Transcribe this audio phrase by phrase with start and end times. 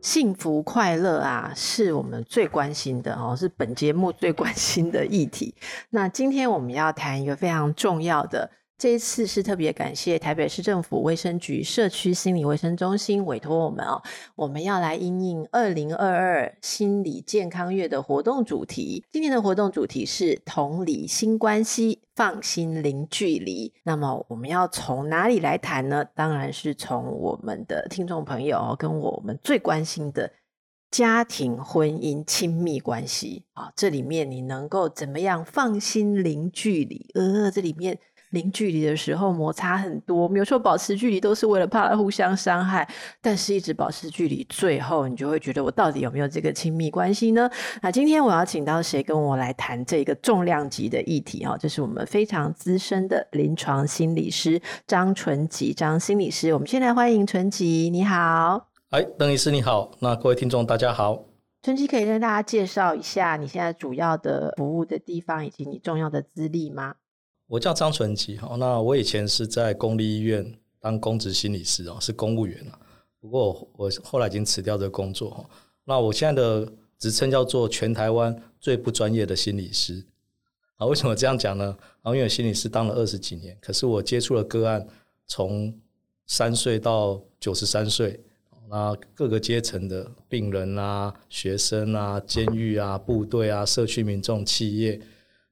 [0.00, 5.54] 幸福快乐啊，是我们最关心的哦，是本节目最关心的议题。
[5.90, 14.00] 那今天我们要谈一个非常重要的，这一次是特别感谢台北市政府卫生局社区心理卫生中心委托我们哦，
[14.36, 19.04] 我们要来应应二零二二心理健康月的活动主题。
[19.10, 22.02] 今天的活动主题是同理心关系。
[22.14, 26.04] 放心零距离，那么我们要从哪里来谈呢？
[26.16, 30.32] 当然是从我们的听众朋友跟我们最关心的
[30.90, 37.08] 家庭、婚姻、亲密关系啊，这里面你能够怎么样放心零距离？
[37.14, 37.98] 呃，这里面。
[38.30, 42.88] 零距离的时候摩擦很多，没有说保持距离都是为了怕互相伤害，
[43.20, 47.48] 但是一直保持距离，最后你就会觉得我到底有没有这个亲密关系呢？
[47.80, 51.44] 那今天我要请到谁跟我来谈这个重量级的议题？
[51.44, 56.52] 哈，这是我们非常资深的临床心理师张纯吉张心理师。
[56.52, 58.68] 我们先来欢迎纯吉，你好。
[58.90, 59.90] 哎，邓医师你好。
[60.00, 61.24] 那各位听众大家好。
[61.62, 66.94] 纯吉可以跟大家介绍一下你现在主要的服务的地方以及你重要的资历吗？
[67.48, 72.78] 我叫张纯吉，哈，那我以前是在公立医院当公职心理师哦，是公务员啊。
[73.18, 75.50] 不过我后来已经辞掉这个工作，哈。
[75.84, 80.04] 那我现在的职称叫做全台湾最不专业的心理师。
[80.76, 81.74] 啊，为什么这样讲呢？
[82.02, 84.86] 啊，因为心理师当了二十几年，可是我接触的个案
[85.26, 85.74] 从
[86.26, 88.20] 三岁到九十三岁，
[88.68, 95.00] 那各个阶层的病人啊、学生啊、监狱啊、部队啊、社区民众、企业。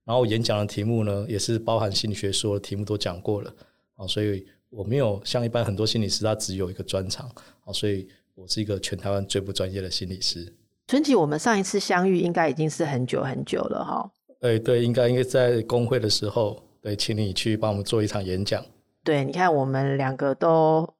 [0.06, 3.53] 然后我演讲的题目呢，也是包含心理学说的题目都讲过了
[3.97, 7.28] 啊，所以我没有像一般很多心理师，他只有一个专长
[7.64, 10.54] 啊，所以我是一个全台湾最不专业的心理师。
[10.86, 14.10] 春吉，我们上一次相遇应该已经是很久很久了哈。
[14.41, 18.64] 对对，应该应该在工会的时候，对，请你去帮我们做一场演讲。
[19.02, 20.95] 对，你看我们两个都。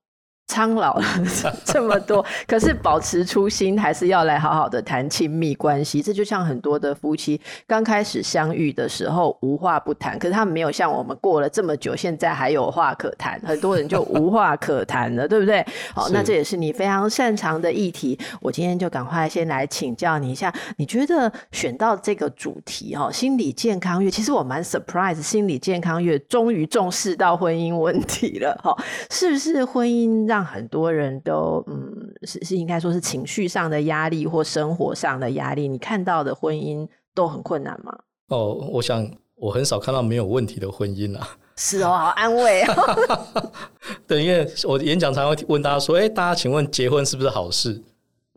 [0.46, 1.04] 苍老了
[1.64, 6.00] 这么多，可是保持初心，还是要来好好的谈亲密关系。
[6.00, 13.40] 这就像很多的夫妻刚开始相遇的时候无话不谈，可是他们没有像我们过了这么久，现在还有话可谈。
[13.44, 15.64] 很多人就无话可谈了，对不对？
[15.94, 18.18] 好，那这也是你非常擅长的议题。
[18.40, 28.76] 我今天就赶快先来请教你一下，你觉得选到这个主题哦，心理健康月，其实我蛮 surprise，心理健康月终于重视到婚姻问题了，哈，
[29.10, 37.98] 是不是婚姻让让很多人都嗯，是是应该说是情绪上的压力或生活上的压力，你看到的婚姻都很困难吗？
[38.28, 41.26] 哦，我想我很少看到没有问题的婚姻啊。
[41.56, 43.50] 是哦，好安慰哦。
[44.06, 47.82] 对，因为我演讲常常会问大家说：“哎，大家请问结婚是不是好事？”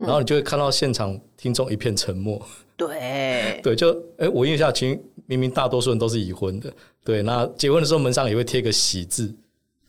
[0.00, 2.40] 然后你就会看到现场听众一片沉默。
[2.78, 6.72] 对 对，就哎，我印象中明明大多数人都是已婚的。
[7.04, 9.34] 对，那结婚的时候门上也会贴个喜字。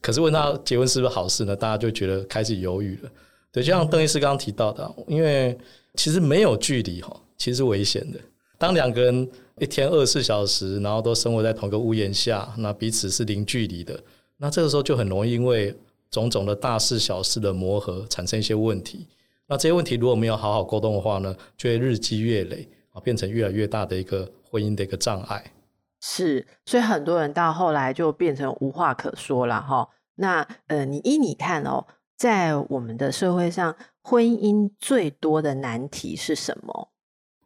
[0.02, 1.56] 可是问他结婚是不是好事呢？
[1.56, 3.10] 大家就觉得开始犹豫了。
[3.52, 5.58] 对，就像邓医师刚刚提到的，因为
[5.96, 8.20] 其实没有距离哈，其实是危险的。
[8.58, 9.30] 当两个人
[9.60, 14.00] 一天二十四小时，然后都生活在同一个屋檐下，那彼此是零距离的，
[14.38, 15.76] 那这个时候就很容易因为
[16.10, 19.06] 种种的大事小事的磨合产生一些问题。
[19.48, 25.44] 那这些问题如果没有好好沟通的话呢，就会日积月累啊，变成越来越大的一个婚姻的一个障碍。
[26.02, 29.88] 是，所以很多人到后来就变成无话可说了哈。
[30.16, 31.86] 那呃，你依你看哦，
[32.18, 36.90] 在我们的社会上，婚姻最多的难题是什么？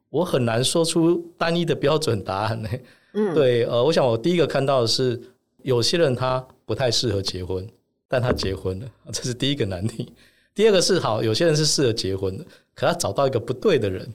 [0.10, 2.70] 我很难说出单一的标准答案呢。
[3.14, 5.22] 嗯，对，呃，我想我第一个看到的是，
[5.64, 7.68] 有些人他不太适合结婚，
[8.08, 10.14] 但他结婚了，这是第一个难题。
[10.54, 14.14] 第二个是好，有些人是适合结婚的，可他找到一个不对的人，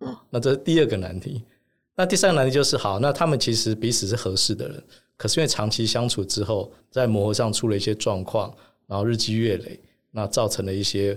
[0.00, 1.44] 嗯，那这是第二个难题。
[2.00, 4.82] 那第三个难题就是好，那他们其实彼此是合适的人，
[5.18, 8.50] 可是因为长期相处之后，在磨合上出了一些状况，
[8.86, 9.78] 然后日积月累，
[10.10, 11.08] 那造成了一些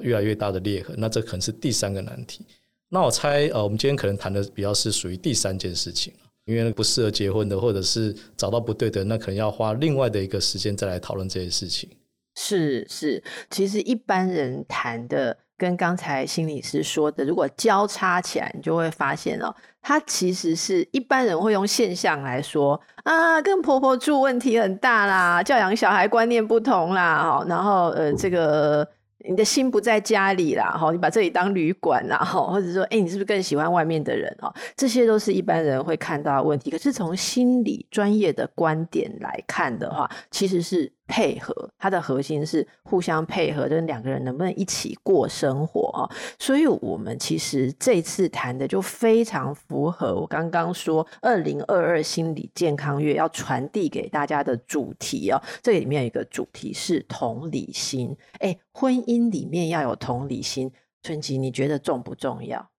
[0.00, 2.44] 越来越大的裂痕，那这可能是第三个难题。
[2.88, 6.12] 那我猜呃，我们今天可能谈的比较是属于第三件事情，
[6.44, 11.88] 因为不适合结婚的，或者是找到不对的，那可能要花另外的一个时间再来讨论这些事情。
[12.34, 15.38] 是是，其实一般人谈的。
[15.56, 28.86] 跟刚才心理师说的，如果交叉起来，你就会发现哦，他其实是一般人会用现象来说啊，跟婆婆住问题很大啦，教养小孩观念不同啦，然后呃，这个
[29.18, 34.36] 你的心不在家里啦，哈，你把这里当旅馆啦，哈，或者说，哎，你是不是更喜欢外面的人？
[34.40, 36.70] 哈，这些都是一般人会看到的问题。
[36.70, 40.92] 可是从心理专业的观点来看的话，其实是。
[41.06, 46.08] 配合，它的核心是互相配合，就是两个人能不能一起过生活啊？
[46.38, 55.42] 所以，我们其实这次谈的就非常符合我刚刚说二零二二心理健康月要传递给大家的主题哦。
[55.62, 58.16] 这里面有一个主题是同理心。
[58.38, 60.70] 哎，婚姻里面要有同理心，
[61.02, 62.70] 春吉，你觉得重不重要？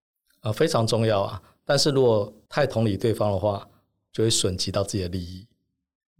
[0.41, 1.41] 啊，非常重要啊！
[1.65, 3.65] 但是如果太同理对方的话，
[4.11, 5.47] 就会损及到自己的利益。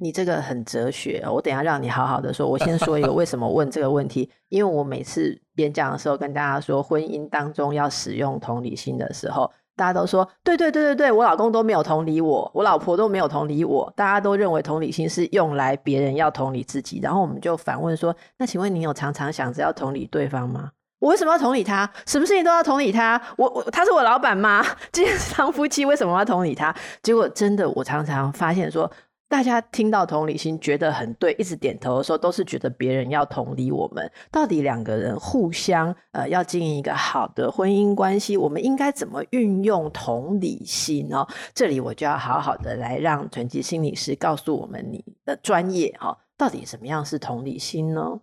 [0.03, 2.45] 你这个很哲学，我等下让你好好的说。
[2.45, 16.99] 我先说一个为什么问这个问题，因为我每次演讲的时候跟大家说，婚姻当中要使用同理心的时候，大家都说对对对对对，我老公都没有同理我，我老婆都没有同理我，大家都认为同理心是用来别人要同理自己。
[17.01, 20.71] 然后我们就反问说，那请问你有常常想着要同理对方吗？
[20.99, 21.89] 我为什么要同理他？
[22.05, 23.21] 什么事情都要同理他？
[23.37, 24.61] 我我他是我老板吗？
[24.91, 26.75] 今天是当夫妻，为什么要同理他？
[27.01, 28.91] 结果真的，我常常发现说。
[29.33, 34.11] 大家听到同理心觉得很对，一直点头的时候，都是觉得别人要同理我们。
[34.31, 41.25] 到底两个人互相呃要经营一个好的婚姻关系，我们应该怎么运用同理心呢？
[41.55, 48.19] 这里我就要好好的来让纯吉心理师告诉我们你的专业哈，到底什么样是同理心呢？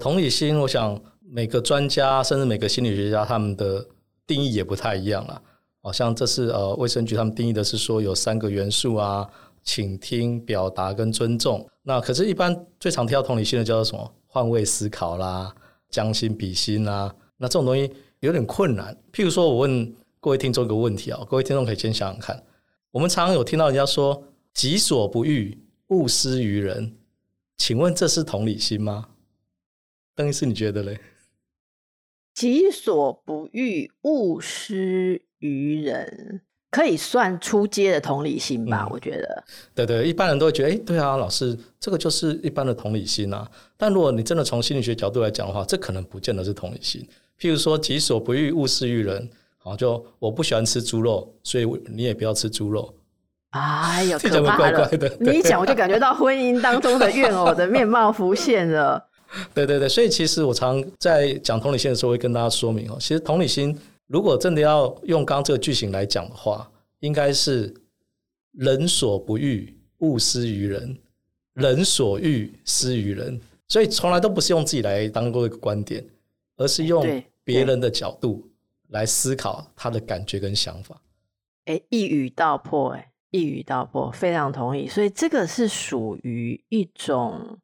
[0.00, 0.96] 同理心，我想
[1.28, 3.84] 每个专家甚至每个心理学家他们的
[4.28, 5.42] 定义也不太一样啊。
[5.82, 9.28] 好像这是呃卫生局他们定义的是说有三个元素啊。
[9.62, 11.68] 倾听、表达跟尊重。
[11.82, 14.14] 那可是，一般最常提到同理心的叫做什么？
[14.26, 15.54] 换位思考啦，
[15.90, 17.14] 将心比心啦。
[17.36, 18.96] 那这种东西有点困难。
[19.12, 22.42] 譬如说，我问各位听众一个问题啊，各位听众可以先想想看。
[22.90, 24.22] 我们常常有听到人家说
[24.54, 26.96] “己所不欲，勿施于人”，
[27.58, 29.08] 请问这是同理心吗？
[30.14, 31.00] 邓医师，你觉得嘞
[32.32, 36.42] ？“己所不欲，勿施于人”。
[36.72, 39.44] 可以算出街的同理心吧，嗯、我觉得。
[39.74, 43.46] 对对，一般人都会觉得，哎，对啊，老师，这个就是一般的同理心啊。
[43.76, 47.06] 但如果你真的从心理学角度来讲的话，这可能不见得是同理心。
[47.38, 49.28] 譬如说，己所不欲，勿施于人。
[49.58, 52.92] 好，就我不喜欢吃猪肉，所以你也不要吃猪肉。
[53.50, 54.90] 哎呦， 可怕了！
[55.20, 59.06] 你一讲，我就感觉到婚姻当中的怨偶的 面貌浮现了。
[59.52, 63.78] 对对对，所以其实我常在讲同理心的时候，会跟大家说明哦，其实同理心。
[64.12, 67.72] 如果真的要用刚刚这个句型来讲的话，应该是
[68.52, 70.94] “人所不欲，勿施于人；
[71.54, 73.40] 人所欲，施于人”。
[73.68, 76.04] 所以从来都不是用自己来当做一个观点，
[76.58, 77.02] 而是用
[77.42, 78.46] 别人的角度
[78.88, 81.00] 来思考他的感觉跟想法。
[81.64, 84.86] 哎，一语道破，哎，一语道破，非常同意。
[84.86, 87.58] 所以这个是属于一种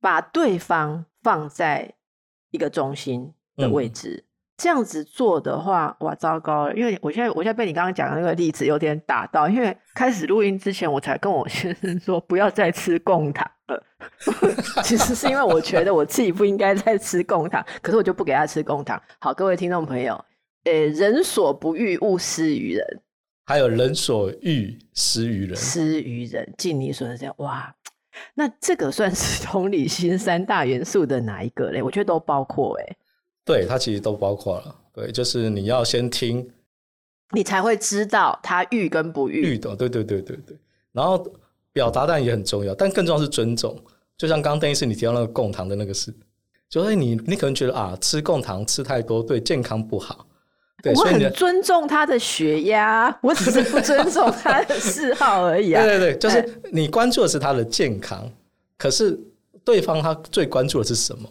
[0.00, 1.94] 把对方放在
[2.50, 4.24] 一个中心的位置。
[4.26, 4.31] 嗯
[4.62, 6.74] 这样子做的话，哇，糟糕了！
[6.76, 9.48] 因为我现在，我现在被你刚刚讲的那个例子有点打到。
[9.48, 13.84] 因为开始录音之前，我才跟我先生说不要再吃贡糖了。
[14.84, 19.02] 其实是因为我觉得我自己不应该再吃贡糖，可是我就不给他吃贡糖。
[19.18, 20.24] 好，各位听众朋友，
[20.62, 23.00] 呃，人所不欲，勿施于人。
[23.44, 25.56] 还有人所欲，施于人。
[25.56, 27.34] 施于人，尽你所能这样。
[27.38, 27.74] 哇，
[28.34, 31.82] 那这个算是同理心三大元素的哪一个嘞？
[31.82, 32.96] 我觉得都包括哎。
[33.44, 36.48] 对，它其实都包括了，对，就是你要先听，
[37.32, 39.54] 你才会知道他欲跟不欲。
[39.54, 40.56] 欲的，对对对对对。
[40.92, 41.26] 然后
[41.72, 43.76] 表达当然也很重要，但更重要是尊重。
[44.16, 46.14] 就像刚刚邓医师你提到那个贡糖的那个事，
[46.68, 50.26] 就是你你可能觉得啊，吃贡糖吃太多对健康不好。
[50.82, 55.82] 对，我很尊重他的血压，我只是不尊重他的嗜好而已啊。
[55.82, 58.30] 对对对，就是你关注的是他的健康，
[58.76, 59.18] 可是
[59.64, 61.28] 对方他最关注的是什么？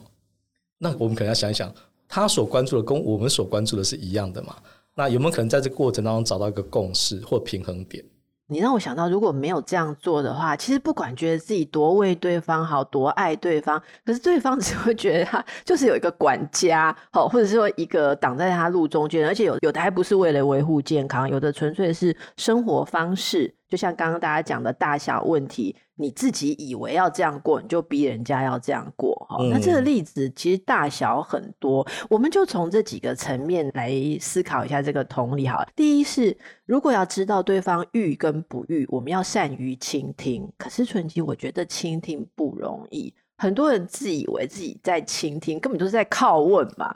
[0.78, 1.72] 那我们可能要想一想。
[2.14, 4.54] 他所关注的跟我们所关注的是一样的嘛？
[4.94, 8.04] 那有没有可能在这个过程当中找到一个共识或平衡点？
[8.48, 23.54] 你让我想到，如果没有这样做的话，其实不管觉得自己多为对方好，多爱对方，可是对方只会觉得他就是有一个管家，好，或者是说一个挡在他路中间，而且有有的还不是为了维护健康，有的纯粹是生活方式。
[23.72, 29.38] 就像刚刚大家讲的大小问题，你自己以为要这样过，你就逼人家要这样过哈。
[29.40, 35.66] 嗯、那这个例子其实大小很多，我们就从这几个层面来思考一下这个同理哈。
[35.74, 36.36] 第一是，
[36.66, 40.46] 如果要知道对方欲跟不欲，我们要善于倾听。
[40.58, 46.94] 可是纯吉，我觉得倾听不容易，很多人自以为自己在倾听，根本就是在拷问嘛。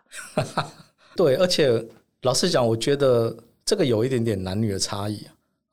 [1.16, 1.82] 对，而且
[2.20, 5.26] 老实讲，我觉得这个有一点点男女的差异。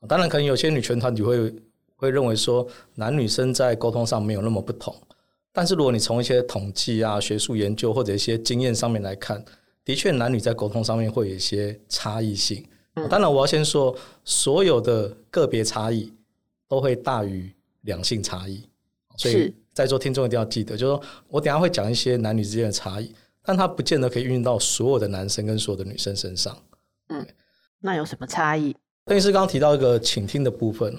[0.08, 1.54] 当然，可能有些女权团体会
[1.96, 4.94] 会认为说，男女生在沟通上没有那么不同。
[5.52, 9.44] 但是如果你从一些统计啊、学术研究或者一些经验上面来看，
[9.84, 12.66] 的确男女在沟通上面会有一些差异性。
[12.94, 16.12] 嗯、当然，我要先说，所有的个别差异
[16.68, 18.68] 都会大于两性差异。
[19.16, 26.56] 所以在座听众一定要记得，就是说我等一下会讲一些男女之间的差异，但它不见得可以运用到所有的男生跟所有的女生身上。
[27.08, 27.24] 嗯，
[27.80, 28.74] 那有什么差异？
[29.06, 30.96] 邓医师刚刚提到一个倾听的部分，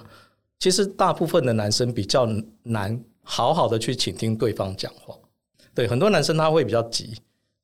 [0.60, 2.28] 其实大部分的男生比较
[2.62, 5.16] 难好好的去倾听对方讲话。
[5.74, 7.16] 对，很多男生他会比较急。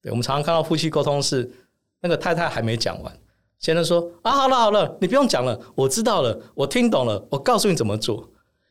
[0.02, 1.48] 对，我们常常看到夫妻沟通是
[2.02, 3.16] 那个太太还没讲完，
[3.60, 8.28] 先生说啊，好了好了，你不用讲了，我知道了，我听懂了，我告诉你怎么做。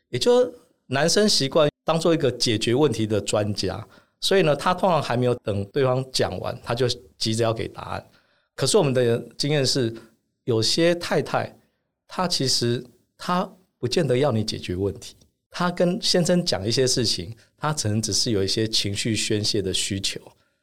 [0.09, 0.53] 也就
[0.87, 3.87] 男生习惯当做一个解决问题的专家，
[4.21, 8.05] 所以呢，他通常还没有等对方讲完，他就急着要给答案。
[8.57, 9.95] 可是我们的经验是，
[10.43, 11.57] 有些太太。
[12.13, 12.85] 他其实
[13.17, 13.49] 他
[13.79, 15.15] 不见得要你解决问题，
[15.49, 20.21] 他跟先生讲一些事情，他可能只是有一些情绪宣泄的需求，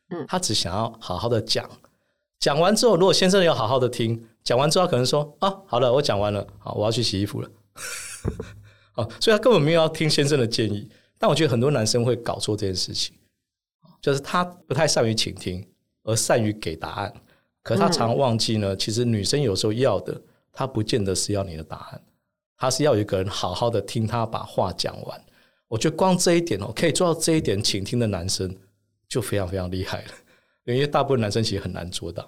[0.09, 1.67] 嗯，他只想要好好的讲，
[2.37, 7.49] 讲完之后，如果先生要好好的听，讲完之后他可能说啊，好了，我讲完了，好，我要去洗衣服了，
[8.91, 10.89] 好， 所以他根本没有要听先生的建议。
[11.17, 13.15] 但我觉得很多男生会搞错这件事情，
[14.01, 15.65] 就是他不太善于倾听，
[16.03, 17.13] 而善于给答案，
[17.63, 20.21] 可是他常忘记呢，其实女生有时候要的。
[20.57, 22.01] 他不见得是要你的答案，
[22.57, 25.21] 他是要一个人好好的听他把话讲完。
[25.67, 28.57] 我觉得光这一点哦，可以做到这一点，倾听的男生
[29.07, 30.11] 就非常非常厉害了，
[30.63, 32.27] 因为大部分男生其实很难做到。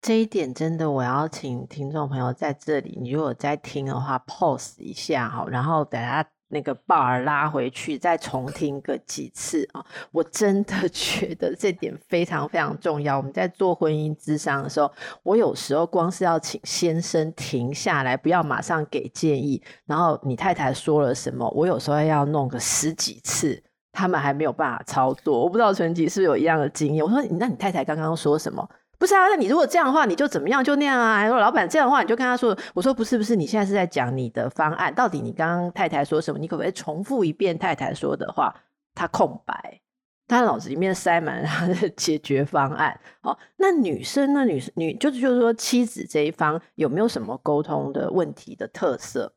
[0.00, 6.26] 这一点真的，我要请听众朋友在这里，你如果在听的话，pose 一下哈，然后等下。
[6.50, 9.84] 那个 bar 拉回去，再重听个几次啊！
[10.10, 13.16] 我真的 觉得这点非常非常重要。
[13.16, 14.92] 我们在做婚姻咨商的时候，
[15.22, 19.62] 我有时候光是要请先生停下来，不要马上给建议。
[19.86, 25.40] 然后你太太说了什么，我有时候要弄个十几次，他们还没有办法操作。
[25.40, 27.04] 我不知道纯吉是不是有一样的经验。
[27.04, 28.68] 我说，那你太太刚刚说什么？
[29.00, 31.24] 不是啊，那你如果这样的话，你就怎么样就那样啊？
[31.24, 36.38] 如果老板这样的话，你就跟他说，我说不是不是，你现在是在讲你的方案，到底你刚刚太太说什么？
[36.38, 38.54] 你可不可以重复一遍太太说的话？
[38.94, 39.80] 他空白，
[40.28, 43.00] 他脑子里面塞满了他 的解决方案。
[43.22, 44.44] 好，那女生呢？
[44.44, 49.32] 女女就是就是说妻子这一方有没有什么沟通的问题的特色？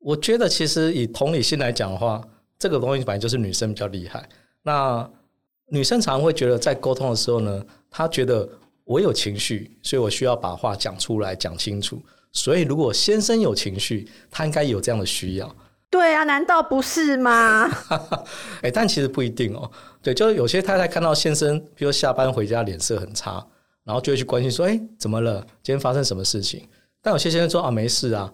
[0.00, 2.20] 我觉得其实以同理心来讲的话，
[2.58, 4.28] 这个东西本来就是女生比较厉害。
[4.64, 5.08] 那
[5.68, 8.48] 女生常会觉得在沟通的时候呢，她觉得。
[8.86, 12.00] 我有情绪，所以我需要把话讲出来，讲清楚。
[12.32, 15.56] 所以，如果先生有情绪，他应该有这样的需要。
[15.90, 17.68] 对啊，难道不是吗？
[18.62, 19.68] 哎，但其实不一定哦。
[20.00, 23.44] 对，就是有些太太看到先生，比如下班回家脸色很差，
[23.82, 25.40] 然后就会去关心说：“哎，怎么了？
[25.62, 26.68] 今天发生什么事情？”
[27.02, 28.32] 但有些先生说：“啊，没事啊。”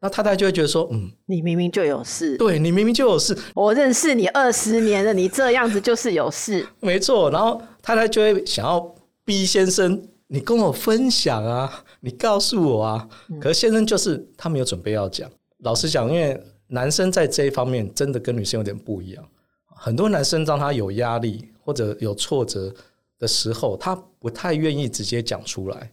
[0.00, 3.38] 那太太就会觉得说：“嗯，你明明就有事。”对，你明明就有事。
[3.54, 6.66] 我认识你二十年了，你这样子就是有事。
[6.80, 7.30] 没错。
[7.30, 8.92] 然后太太就会想要。
[9.24, 13.08] 逼先生，你跟我分享啊，你告诉我啊。
[13.40, 15.30] 可是先生就是他没有准备要讲。
[15.58, 19.24] 老实讲，因为男生在这一方面真的跟女生有点不一样。
[19.64, 22.74] 很多男生当他有压力或者有挫折
[23.18, 25.92] 的时候，他不太愿意直接讲出来。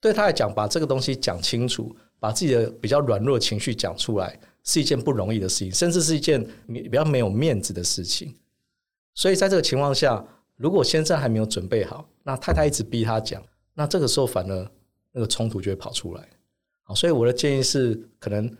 [0.00, 8.32] 对他来讲，把这个东西讲清楚，把自己的比较软弱的情绪讲出来，是一件不容易的事情，甚至是一件比较没有面子的事情。
[9.14, 10.24] 所以在这个情况下，
[10.56, 13.42] 如果先生还没有准备好，那太太一直逼他讲，
[13.72, 14.70] 那这个时候反而
[15.12, 16.28] 那个冲突就会跑出来。
[16.82, 18.54] 好，所以我的建议是，可能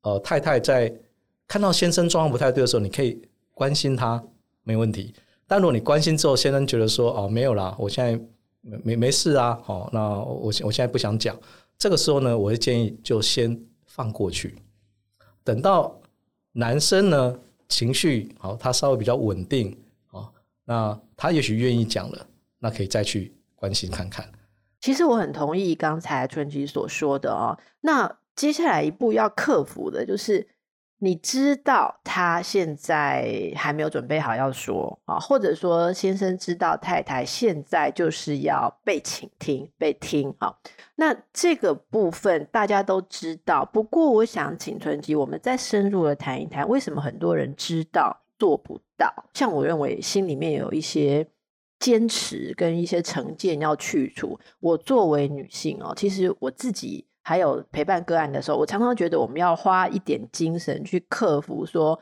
[0.00, 0.90] 呃太太在
[1.46, 3.20] 看到先生状况不太对的时候，你可以
[3.52, 4.24] 关心他，
[4.62, 5.12] 没问题。
[5.46, 8.18] 但如果你关心之后，先生觉得说哦没有啦，我现在
[8.62, 11.38] 没没没事啊，好，那我我现在不想讲，
[11.76, 14.56] 这个时候呢，我会建议就先放过去，
[15.44, 15.94] 等到
[16.52, 19.76] 男生呢情绪好，他稍微比较稳定。
[20.64, 22.26] 那他也许愿意讲了，
[22.60, 24.30] 那可以再去关心看看。
[24.80, 27.58] 其实我很同意刚才春吉所说的哦。
[27.80, 30.48] 那接下来一步要克服的就是，
[31.00, 40.54] 你知道他现在还没有准备好要说啊，或者说先生知道太太现在就是要被倾听、被听啊。
[40.96, 51.26] 那这个部分大家都知道，不过我想请春吉，我们再深入的谈一谈，为什么很多人知道，做不到，像我认为心里面有一些
[51.80, 54.38] 坚持跟一些成见要去除。
[54.60, 61.66] 我作为女性哦，其实我自己还有陪伴个案的时候，我常常觉得我们要花一点精神去克服。
[61.66, 61.98] 说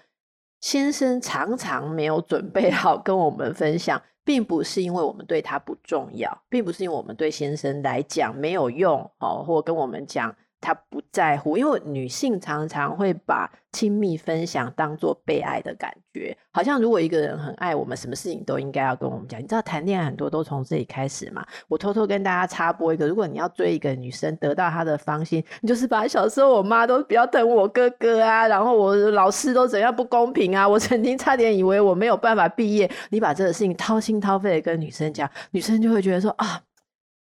[0.61, 19.39] 先生常常没有准备好跟我们分享，并不是因为我们对他不重要，并不是因为我们对先生来讲没有用哦，或跟我们讲他不在乎，因为女性常常会把亲密分享当做被爱的感觉，好像如果一个人很爱我们，什么事情都应该要跟我们讲。
[19.41, 21.47] 你知道谈恋爱很多都从这里开始嘛？
[21.69, 36.61] 我偷偷跟大家插播一个：如果你要追一个女生，得到她的芳心，你就是把小时候我妈都比较疼我哥哥啊，然后我老师都怎样不公平啊，我曾经差点以为我没有办法毕业，你把这个事情掏心掏肺的跟女生讲，女生就会觉得说啊。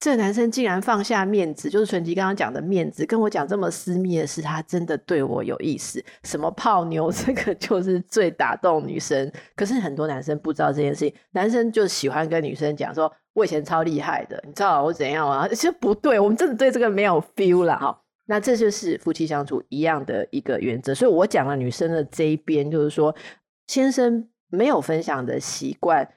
[0.01, 6.03] 这个男生竟然放下面子，就是纯吉刚刚讲的面子，跟我讲这么私密的事，他真的对我有意思。
[6.24, 9.31] 什么泡妞， 这个就是最打动女生。
[9.55, 18.01] 可是很多男生不知道这件事情，男生就喜欢跟女生讲说：“我以前超厉害的，你知道我怎样啊？” 其实不对，我们真的对这个没有 feel 了哈。
[18.25, 20.96] 那这就是夫妻相处一样的一个原则。
[20.96, 23.15] 所以我讲了女生的这一边，就是说，
[23.67, 26.08] 先生没有分享的习惯，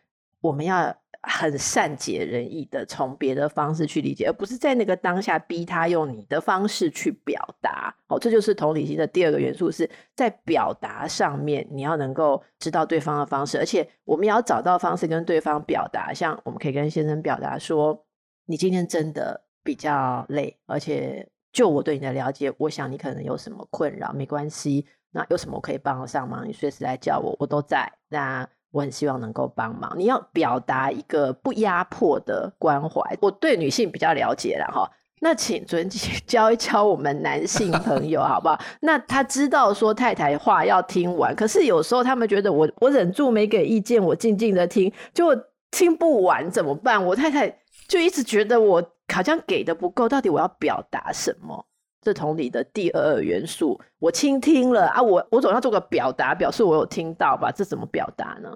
[0.45, 0.95] 我们要。
[1.27, 7.95] 很善解人意的从别的方式去理解，而不是在那个当下逼他用你的方式去表达。
[8.09, 16.13] 哦，这就是同理心的第二个元素，是在表达上面，你要能够知道对方的方式，而且我们也要找到方式跟对方表达。
[16.13, 18.05] 像我们可以跟先生表达说
[18.45, 29.95] ：“你今天真的比较累，而且就我对你的了解，我想你可能有什么困扰，没关系，那有什么我可以帮得上忙，你随时来叫我，我都在。”那我很希望能够帮忙。
[29.97, 33.00] 你要表达一个不压迫的关怀。
[33.21, 34.90] 我对女性比较了解了哈，
[35.21, 35.88] 那请尊
[36.26, 38.61] 教一教我们男性朋友好不好？
[38.81, 45.26] 那他知道说太太话要听完，可是有时候他们觉得我我忍住没给意见，我静静的听，就
[45.71, 47.02] 听不完怎么办？
[47.07, 47.49] 我太太
[47.87, 51.64] 就一直觉得我好像给的不够，到底我要表达什么？
[52.04, 57.50] 这同理的第二元素，我倾听了啊，我我总要做个表达，表示我有听到吧？
[57.50, 58.50] 这怎么表达呢？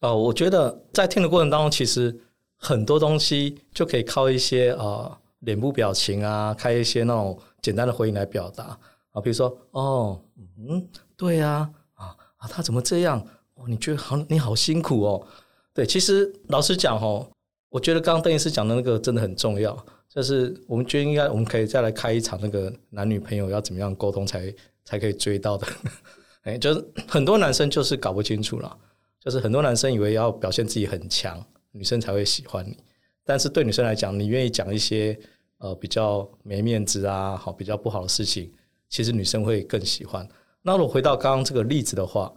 [0.00, 2.14] 哦、呃，我觉得在听的过程当中，其实
[2.56, 8.76] 很多东西就可以靠一些啊脸、部表情啊，开一些那种简单的回应来表达
[9.12, 10.86] 啊，比如说哦，嗯，
[11.16, 13.24] 对、啊，啊啊，他怎么这样？
[13.54, 15.26] 哦，你觉得好，你好辛苦哦。
[15.72, 17.28] 对，其实老实讲哦，
[17.70, 19.76] 我觉得刚刚邓医师讲的那个真的很重要。
[20.18, 24.52] 就是我们觉得应该，我们可以再来开一场那个男女朋友要怎么样沟通才
[24.84, 25.64] 才可以追到的。
[26.42, 28.78] 哎，就是很多男生就是搞不清楚了，
[29.20, 32.76] 就是很多男生以为要表现自己很强，女生才会喜欢你。
[33.24, 35.16] 但是对女生来讲，你愿意讲一些
[35.58, 38.52] 呃比较没面子啊，好比较不好的事情，
[38.88, 40.28] 其实女生会更喜欢。
[40.62, 42.34] 那如果回到刚刚这个例子的话，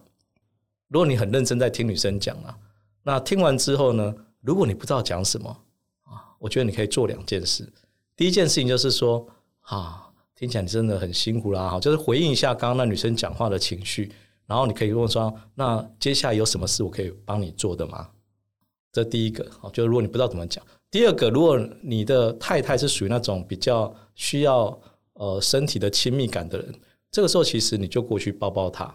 [0.89, 2.55] 如果你很认真在听女生讲啊，
[3.01, 5.63] 那听完之后呢，如果你不知道讲什么。
[6.41, 7.71] 我觉得你可以做两件事。
[8.17, 9.23] 第一件事情就是说，
[9.61, 14.11] 啊，听起来你真的很辛苦啦，哈，就是回应一下刚刚那女生讲话的情绪，
[14.47, 18.09] 然后你可以问说，那接下来有什么事我可以帮你做的吗？
[18.91, 20.65] 这第一个，就是如果你不知道怎么讲。
[20.89, 24.77] 第二个，如果你的太太是属于那种比较需要
[25.13, 26.73] 呃身体的亲密感的人，
[27.11, 28.93] 这个时候其实你就过去抱抱她。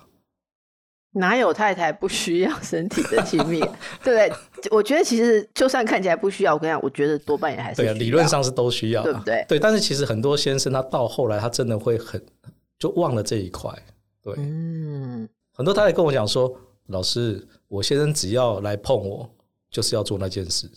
[1.17, 3.61] 哪有太太不需要身体的亲密？
[4.05, 4.71] 对不对？
[4.71, 7.83] 我觉得其实就算看起来不需要，我跟你讲，我觉得多半也还是。
[7.83, 9.45] 对，理论上是都需要，对不对？
[9.49, 12.23] 对，但是其实很多先生他到后来他真的会很
[12.79, 13.71] 就忘了这一块。
[14.23, 16.55] 对，嗯，很多太太跟我讲说，
[16.89, 19.29] 老师，我先生只要来碰我，
[19.71, 20.71] 就是要做那件事。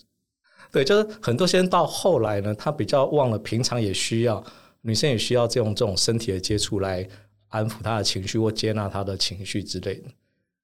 [0.71, 4.43] 对，就是很多先生到后来呢，他比较忘了平常也需要
[4.82, 7.08] 女生也需要这种这种身体的接触来
[7.47, 10.04] 安抚他的情绪或接纳他的情绪之类的。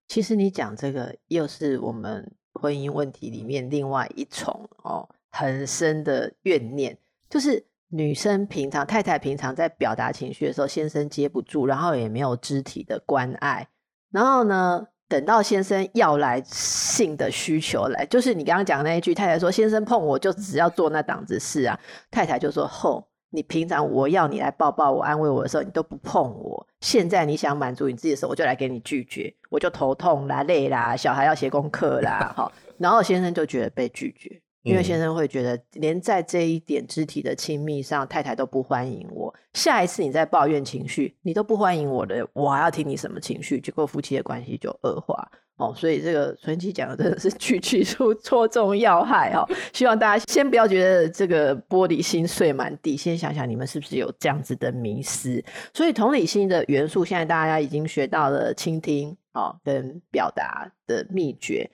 [0.07, 6.97] 其实你讲这个又是我们婚姻问题里面另外一重哦，很深的怨念，
[7.29, 13.67] 就是女生平常太太平常在表达情绪的时候，先生接不住，然后也没有肢体的关爱，
[14.11, 21.79] 然后呢，等到先生要来性的需求来，就是你刚刚讲的那一句，太太说先生碰我就只要做那档子事啊，
[22.11, 23.07] 太太就说吼。
[23.31, 26.65] 你平常我要你来抱抱我、安慰我的时候，你都不碰我。
[26.81, 39.33] 现在你想满足你自己的时候，我就来给你拒绝，我就头痛啦、累啦，小孩要写功课啦， 好，然后先生就觉得被拒绝，因为先生会觉得连在这一点肢体的亲密上，太太都不欢迎我。
[39.53, 43.61] 下一次你再抱怨情绪，你都不欢迎我的，我还要听你什么情绪？
[43.61, 45.31] 结果夫妻的关系就恶化。
[45.57, 49.47] 哦，所以这个纯琪讲的真的是句句出戳中要害哦。
[49.71, 55.41] 希望大家先不要觉得这个玻璃心碎满地，先想想你们是不是有这样子的迷失。
[55.73, 61.69] 所以同理心的元素，现在大家已经学到了倾听哦，跟表达的秘诀。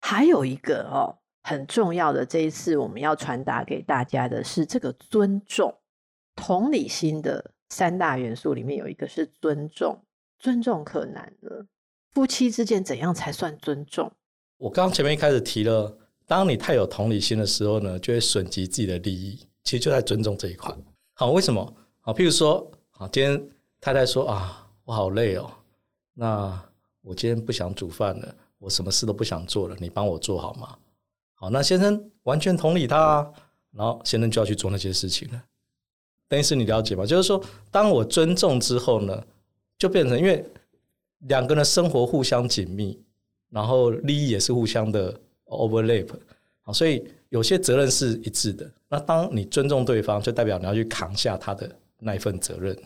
[0.00, 5.74] 还有一个哦，很重要的，这一次我们要传达给大家的是这个尊重。
[6.36, 9.98] 同理心的三大元素里面有一个是尊重，
[10.38, 11.64] 尊重可难了。
[12.12, 14.12] 夫妻之间怎样才算尊重？
[14.58, 19.48] 我刚刚前面一开始提了，当你太有同理心的时候呢，就会损及自己的利益。
[19.64, 20.70] 其实就在尊重这一块。
[21.14, 21.74] 好，为什么？
[22.00, 23.48] 好，譬如说，啊，今天
[23.80, 25.50] 太太说啊，我好累哦，
[26.12, 26.62] 那
[27.00, 30.76] 我今天不想煮饭了，我什么事都不想做了，你帮我做好吗？
[31.40, 33.32] 好，那先生完全同理他啊，
[33.70, 35.40] 然后先生就要去做那些事情了。
[36.26, 37.06] 等于是你了解吗？
[37.06, 39.24] 就是说，当我尊重之后呢，
[39.78, 40.44] 就变成因为
[41.20, 43.00] 两个人生活互相紧密，
[43.50, 46.08] 然后利益也是互相的 overlap
[46.64, 48.68] 啊，所以有些责任是一致的。
[48.88, 51.70] 那当你尊重对方，就代表你要去扛下他的
[52.00, 52.76] 那一份责任。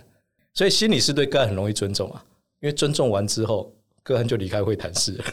[0.52, 2.22] 所以心理是对个案很容易尊重啊，
[2.60, 5.24] 因为尊重完之后，个案就离开会谈室了，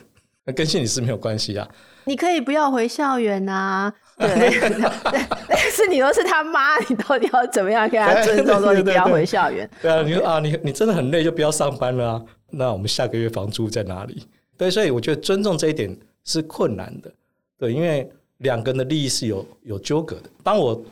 [0.52, 1.68] 跟心理师没有关系啊。
[2.06, 3.94] 你可以不要回校园啊。
[4.20, 4.28] 对，
[5.48, 8.60] 但是你又是他妈，你到底要怎么样跟他尊重？
[8.62, 9.70] 说你不要回校园。
[9.82, 12.22] 对啊，你说啊，你你真的很累，就不要上班了啊。
[12.50, 14.26] 那我们下个月房租在哪里？
[14.58, 17.10] 对，所以我觉得尊重这一点是困难的。
[17.58, 20.30] 对，因为两个人的利益是有有纠葛的。
[20.44, 20.84] 当我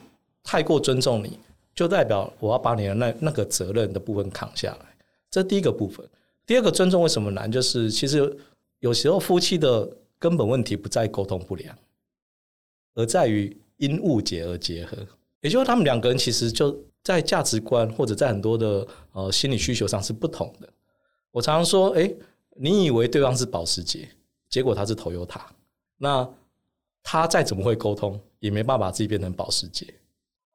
[0.41, 1.37] 太过尊重你，
[1.75, 4.85] 就代表我要把你的那那个责任的部分扛下来。
[5.29, 6.05] 这第一个部分。
[6.45, 7.51] 第二个尊重为什么难？
[7.51, 8.33] 就是其实
[8.79, 11.77] 有时候夫妻的根本问题不在沟通不良。
[12.95, 14.97] 而在于因误解而结合，
[15.41, 20.67] 也就是他们两个人其实就在价值观或者在很多的呃心理需求上是不同的。
[21.29, 22.11] 我常常说，哎，
[22.55, 24.09] 你以为对方是保时捷，
[24.49, 25.41] 结果他是 Toyota，
[25.97, 26.27] 那
[27.03, 29.93] 他再怎么会沟通，也没办法把自己变成保时捷。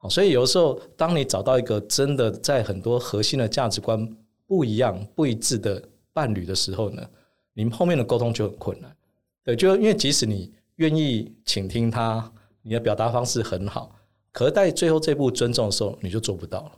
[0.09, 4.05] 所以有的时候，当你找到一个真的在很多核心的价值观
[4.45, 5.81] 不一样、不一致的
[6.11, 7.09] 伴侣的时候呢，
[7.53, 8.95] 你们后面的沟通就很困难。
[9.43, 10.53] 对，就因为即使你。
[10.77, 13.95] 愿意倾听他，你的表达方式很好，
[14.31, 16.71] 可是在最后这步尊重的时候，你就做不到了。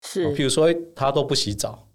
[0.00, 1.86] 是，比如说他都不洗澡，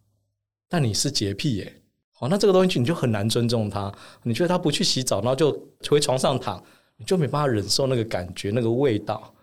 [0.68, 3.92] 但你是洁癖耶，好，那这个东西你就很难尊重他。
[4.22, 5.52] 你觉得他不去洗澡，然后就
[5.90, 6.64] 回床上躺，
[6.98, 9.34] 你就没办法忍受那个感觉、那个味道。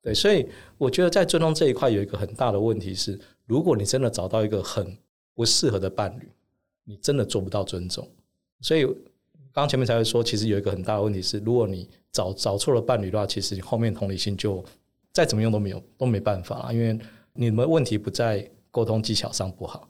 [0.00, 4.96] 对，所以我觉得在尊重这一块有一个很大的问题是，如果你真的找到一个很
[5.34, 6.30] 不适合的伴侣，
[6.84, 8.08] 你真的做不到尊重。
[8.60, 8.86] 所以。
[9.56, 14.62] 刚前面才会说，其实有一个很大的问题是，如果你找找错了伴侣的话，其实你后面同理心就
[15.14, 16.98] 再怎么用都没有，都没办法，因为
[17.32, 19.88] 你们问题不在沟通技巧上不好，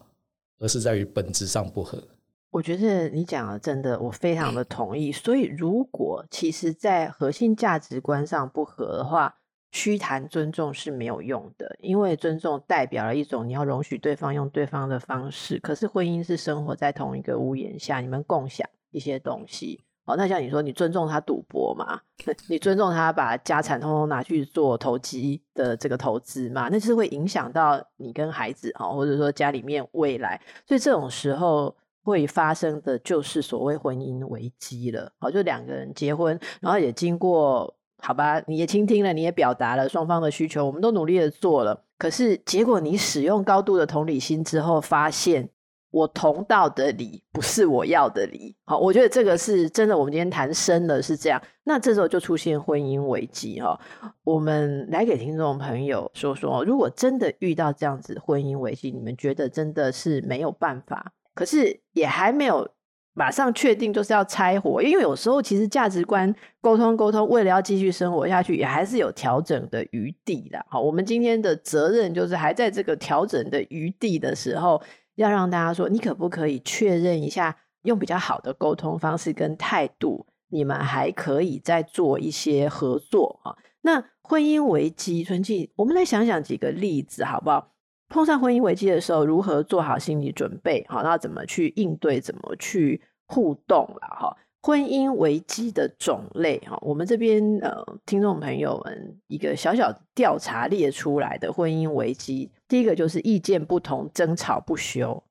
[0.59, 2.01] 而是在于本质上不合。
[2.49, 5.11] 我觉得你讲的真的，我非常的同意。
[5.11, 9.35] 所以，如果其实在核心价值观上不合的话，
[9.71, 15.59] 虚谈尊重是没有用的，因为尊重代表了一种你要容许对方用对方的方式。
[15.59, 18.67] 可是婚姻是生活在同一个屋檐下，你们共享。
[18.91, 21.99] 一些东西，哦，那像你说，你尊重他赌博嘛？
[22.47, 26.69] 你尊重他把家产通通拿去做投机的这个投资嘛？
[26.71, 35.11] 那是会影响到你跟孩子哦，或者说家里面未来，所以这种时候会发生的就是所谓婚姻危机了。
[35.19, 45.49] 好，就两个人结婚，然后也经过好吧，你也倾听了，你也表达了双方的需求，我们都努力的做了，可是结果你使用高度的同理心之后，发现。
[45.89, 49.97] 我同道的理不是我要的理，好，我觉得这个是真的。
[49.97, 53.79] 我们今天谈深了是这样，那这时候就出现婚姻危机哈。
[54.25, 62.69] 我们来给听众朋友说说，如果真的遇到这样子婚姻危机，你们觉得真的是没有办法，可是也还没有
[63.17, 70.63] 马上确定就是要拆伙，因为有时候其实价值观沟通沟通，为了要继续生活下去，也还是有调整的余地的。
[70.69, 74.81] 好，我们今天的责任就是还在这个调整的余地的时候。
[75.15, 83.57] 要让大家说，你可不可以确认一下，用比较好的沟通方式跟态度，你们还可以再做一些合作啊？
[83.81, 87.71] 那婚姻危机，春季，我们来想想几个例子好不好？
[88.09, 90.85] 碰上婚姻危机的时候，如何做好心理准备？
[90.87, 92.19] 好，那怎么去应对？
[92.21, 94.07] 怎么去互动了？
[94.19, 94.37] 哈。
[94.63, 105.23] 婚姻危机的种类，哈，我们这边呃，听众朋友们一个小小调查列出来的婚姻危机，第一个就是意见不同，争吵不休，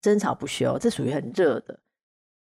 [0.00, 1.78] 争吵不休，这属于很热的。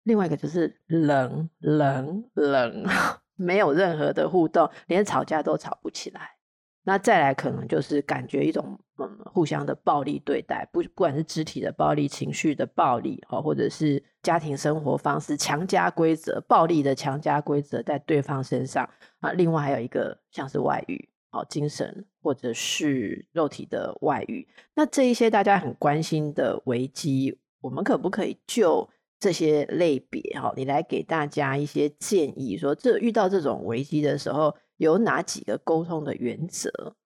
[0.05, 2.85] 另外一个就是冷冷冷，
[3.35, 6.37] 没有任何的互动，连吵架都吵不起来。
[6.85, 18.89] 那再来可能就是感觉一种嗯互相的暴力对待，不不管是肢体的暴力、情绪的暴力，哦或者是家庭生活方式强加规则、暴力的强加规则在对方身上
[19.21, 19.33] 啊。
[19.33, 24.47] 另外还有一个像是外遇，哦，精神或者是肉体的外遇。
[24.75, 34.57] 那这一些大家很关心的危机，我们可不可以就这些类别哈，你来给大家一些建议，说这遇到这种危机的时候。
[34.81, 36.97] 有哪几个沟通的原则？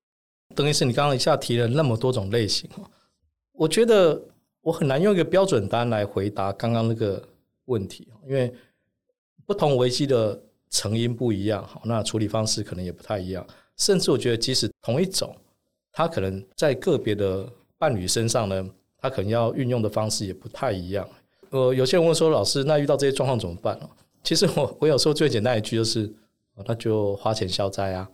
[0.55, 2.69] 等于是你刚刚一下提了那么多种类型，
[3.53, 4.21] 我觉得
[4.61, 7.23] 我很难用一个标准答案来回答刚刚那个
[7.67, 8.53] 问题，因为
[9.47, 10.41] 不同危机的
[10.71, 13.47] 成因不一样，那处理方式可能也不太一样。
[13.77, 15.37] 甚至我觉得，即使同一种，
[15.93, 21.09] 它可能在个别的伴侣身上呢，他可能要运用的方式也不太一样。
[21.51, 23.79] 呃，有些人问说，老师，那遇到这些状况怎么办？
[24.23, 26.13] 其实我我有时候最简单一句就是，
[26.67, 28.09] 那就花钱消灾啊，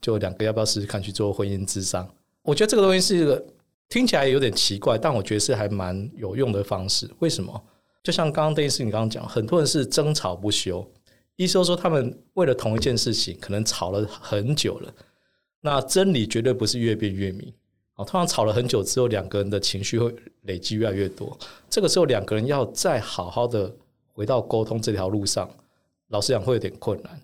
[0.00, 2.08] 就两个要不要试试看去做婚姻咨商？
[2.42, 3.44] 我觉得这个东西是一个
[3.88, 7.10] 听起来有点奇怪，但我觉得是还蛮有用的方式。
[7.18, 7.62] 为什么？
[8.02, 10.88] 就像刚刚邓医师你刚刚讲，很多人是争吵不休，
[11.34, 14.94] 医生说他们为了同一件事情，可能吵了很久了。
[15.60, 17.52] 那真理绝对不是越辩越明。
[17.96, 21.36] 哦，通常吵了很久之后，两个人的情绪会累积越来越多。
[21.68, 23.74] 这个时候，两个人要再好好的
[24.12, 25.50] 回到沟通这条路上，
[26.08, 27.20] 老实讲会有点困难。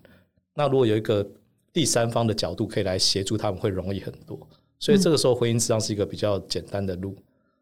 [0.53, 1.25] 那如果有一个
[1.73, 4.39] 第三方的角度可以来协助他们，会容易很多。
[4.79, 7.17] 所以这个时候，婚姻咨商是一个比较简单的路。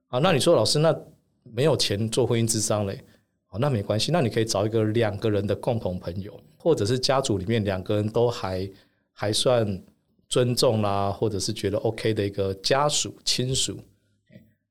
[0.08, 0.96] 啊，那你说老师，那
[1.44, 3.04] 没有钱做婚姻咨商嘞？
[3.50, 8.70] 哦，那没关系，那你可以找一个两个人的共同朋友，或者是家族里面两个人都还
[9.14, 9.82] 还算。
[10.30, 13.78] 尊重啦，或者是觉得 OK 的一个家属亲属，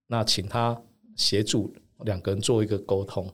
[0.07, 0.75] 那请他
[1.17, 3.31] 协助两个人做一个沟通，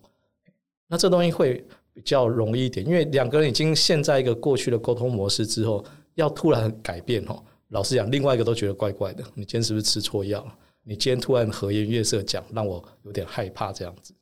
[0.88, 1.64] 那这东西会
[1.96, 5.82] 比较容易一点，因为两个人已经陷在一个过去的沟通模式之后，
[6.14, 10.46] 要突然改变哦，老实讲，另外一个都觉得怪怪的，你今天是不是吃错药？
[10.82, 14.14] 你今天突然和颜悦色讲，让我有点害怕这样子。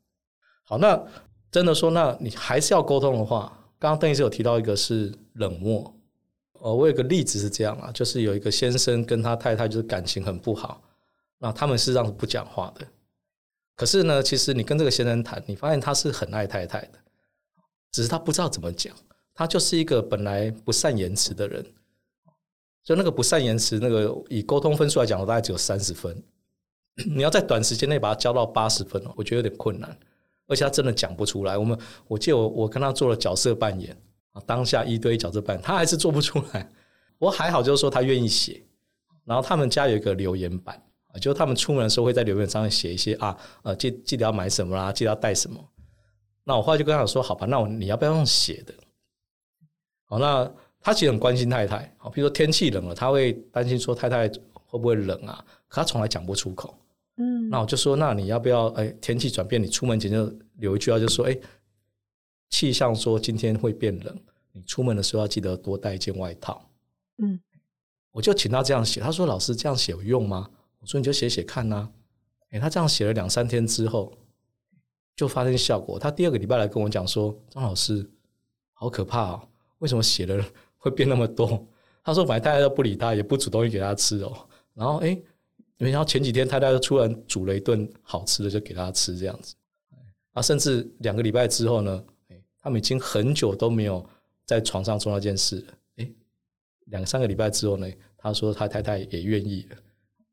[0.63, 1.05] 好，那
[1.51, 5.93] 真的说，那你还是要沟通的话，刚刚邓医师有提到一个是冷漠。
[6.53, 10.81] 哦，我有个例子是这样啊，就是有一个先生跟他太太就是感情很不好，
[11.39, 12.87] 那他们事实上是不讲话的。
[13.77, 16.93] 可是呢，其实你跟这个先生谈，你发现他是很爱太太的，
[17.95, 18.93] 只是他不知道怎么讲。
[19.37, 21.65] 他就是一个本来不善言辞的人，
[22.83, 26.21] 就那个不善言辞，那个以沟通分数来讲，我大概只有三十分。
[27.15, 29.97] 你要在短时间内把他教到八十分，我觉得有点困难，
[30.49, 31.57] 而且他真的讲不出来。
[31.57, 31.79] 我们
[32.09, 33.97] 我记得我我跟他做了角色扮演
[34.33, 34.43] 啊。
[34.45, 36.69] 当下一堆角色扮演，他还是做不出来。
[37.19, 38.61] 我还好，就是说他愿意写。
[39.25, 40.75] 然后他们家有一个留言板
[41.09, 45.59] 啊，就是他们出门的时候会在留言上面写一些啊，呃，记记得要买什么啦，记得要带什么。
[46.45, 48.75] 那我后来就跟他说，好吧，那我你要不要用写的？
[50.05, 50.49] 好，那
[50.81, 51.93] 他其实很关心太太。
[51.99, 54.29] 好，比如说天气冷了，他会担心说太太
[54.67, 55.45] 会不会冷啊？
[55.67, 56.79] 可他从来讲不出口。
[57.17, 58.67] 嗯，那我就说，那你要不要？
[58.75, 61.37] 哎，天气转变，你出门前就留一句话，就说，哎。
[62.51, 64.17] 气象说今天会变冷，
[64.53, 66.71] 你出门的时候要记得多带一件外套。
[67.19, 67.41] 嗯，
[68.13, 69.01] 我就请他这样写。
[69.01, 71.89] 他说：“老师这样写有用吗？”我说：“你就写写看呐。”
[72.53, 74.13] 诶，他这样写了两三天之后，
[75.17, 75.99] 就发生效果。
[75.99, 78.09] 他第二个礼拜来跟我讲说：“张老师，
[78.73, 79.49] 好可怕哦！
[79.79, 80.43] 为什么写的
[80.77, 81.67] 会变那么多？”
[82.03, 84.33] 他说：“本来大家都不理他，也不煮东西给他吃哦。
[84.75, 85.23] 然后诶，
[85.79, 89.55] 然后前几天太太就突然煮了一顿好吃的，就给他吃这样子。
[90.33, 92.05] 啊，甚至两个礼拜之后呢？”
[92.65, 94.03] 他们已经很久都没有
[94.47, 95.75] 在床上做那件事了。
[95.97, 96.15] 诶，
[96.87, 99.77] 两三个礼拜之后呢，他说他太太也愿意了。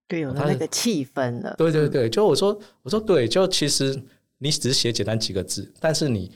[0.07, 1.53] 对，有那个气氛了。
[1.57, 4.01] 对对对，就我说，我说对，就其实
[4.43, 6.31] 你只是写简单几个字，但是你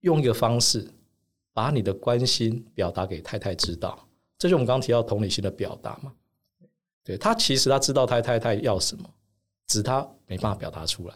[0.00, 0.88] 用一个方式
[1.52, 6.12] 把你的关心表达给太太知道，这就是我们刚刚提到同理心的表达嘛。
[7.02, 9.10] 对，他其实他知道他太太要什么，
[9.66, 11.14] 只是他没办法表达出来。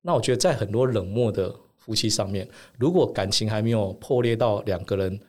[0.00, 1.52] 那我觉得在很多冷漠的。
[1.84, 5.20] 夫妻上面，如果感情还没有破裂到两个人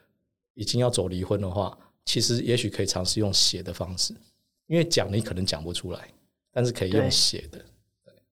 [0.54, 4.14] 已经要走离婚的话，其实也许可以尝试用写的方式，
[4.68, 6.08] 因为讲你可能讲不出来，
[6.52, 7.60] 但是可以用写的。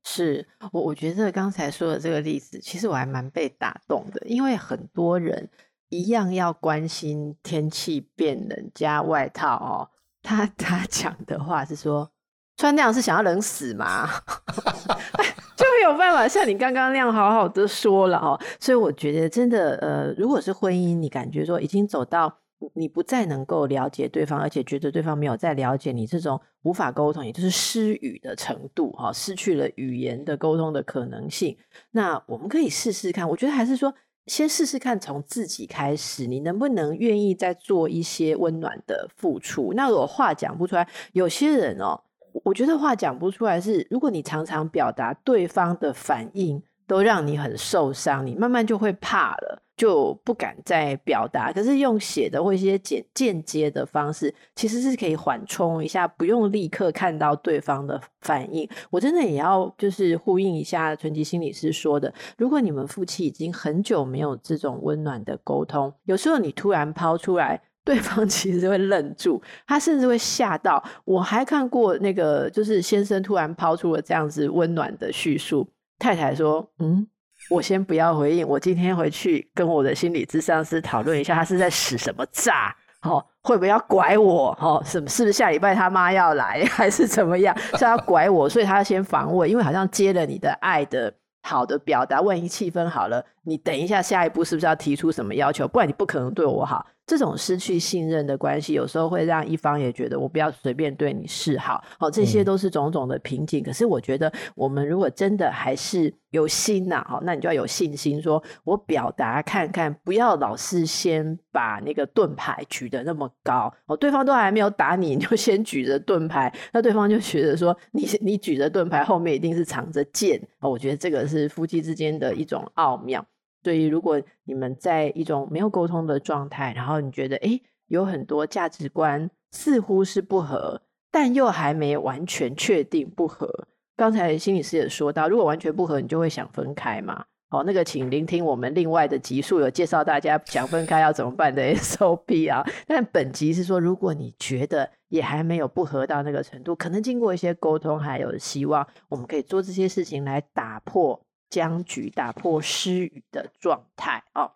[0.03, 5.49] 对，是我我觉得刚才说的这个例子，其实我还蛮被打动的，因为很多人
[5.89, 9.89] 一样要关心天气变冷加外套哦，
[10.21, 12.11] 他他讲的话是说，
[12.57, 14.09] 穿那样是想要冷死吗？
[15.55, 22.40] 就没有办法像你刚刚那样好好的说了哦，所以我觉得真的呃，如果是婚姻，你感觉说已经走到
[22.73, 31.57] 你不再能够了解对方，而且觉得对方没有再了解你，这种无法沟通，也就是失语的程度哈，失去了语言的沟通的可能性。
[31.91, 33.93] 那我们可以试试看，我觉得还是说
[34.27, 39.73] 先试试看，从自己开始，你能不能愿意再做一些温暖的付出？
[39.75, 42.01] 那如果话讲不出来，有些人哦。
[42.45, 51.51] 我觉得话讲不出来是，如果你常常表达对方的反应都让你很受伤，你慢慢就会怕了，就不敢再表达。
[51.51, 58.69] 可是用写的或一些间间接的方式，其实是可以缓冲一下，不用立刻看到对方的反应。
[58.91, 67.59] 我真的也要就是呼应一下淳吉心理师说的，如果你们夫妻已经很久没有这种温暖的沟通，有时候你突然抛出来。
[67.83, 70.83] 对方 其实会愣住，他甚至会吓到。
[71.03, 75.67] 我还看过那个，就是先生突然抛出了这样子温暖的叙述，
[75.97, 77.07] 太太说：“嗯，
[77.49, 84.55] 我先不要回应，我今天回去跟我的心理咨商师讨论一下，他是在使什么诈？”哦，会不会要拐我？
[84.61, 87.57] 哦，是是不是下礼拜他妈要来，还是怎么样？
[87.79, 95.67] 是要拐我，所以他先防卫，因为好像接了你的爱的好的表达，万一气氛好了，你等一下下一步是不是要提出什么要求？
[95.67, 96.85] 不然你不可能对我好。
[97.11, 103.61] 这种失去信任的关系，有时候会让一方也觉得我不要随便对你示好，哦，这些都是种种的瓶颈。
[103.61, 123.25] 嗯、可是我觉得，我们如果真的还是有心呐，好，那你就要有信心，说我表达看看，不要老是先把那个盾牌举得那么高，哦，对方都还没有打你，你就先举着盾牌，那对方就觉得说你你举着盾牌后面一定是藏着剑，哦，我觉得这个是夫妻之间的一种奥妙。
[123.63, 133.67] 所以，如果你们在一种没有沟通的状态，然后你觉得诶有很多价值观似乎是不合，但又还没完全确定不合。
[133.95, 137.25] 刚才心理师也说到，如果完全不合，你就会想分开嘛。
[137.49, 142.65] 好，那个请聆听我们另外的集数，有介绍大家想分开要怎么办的 SOP 啊。
[142.87, 151.21] 但本集是说，如果你觉得也还没有不合到那个程度，可能经过一些沟通，还有希望，我们可以做这些事情来打破。
[151.51, 154.53] 僵局，打破失语的状态哦。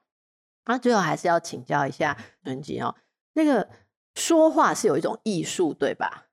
[0.66, 2.96] 那最后还是要请教一下纯吉哦，
[3.34, 3.70] 那个
[4.16, 6.26] 说话是有一种艺术，对吧？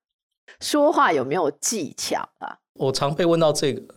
[0.60, 2.60] 说话有没有技巧啊？
[2.74, 3.94] 我常被问到这个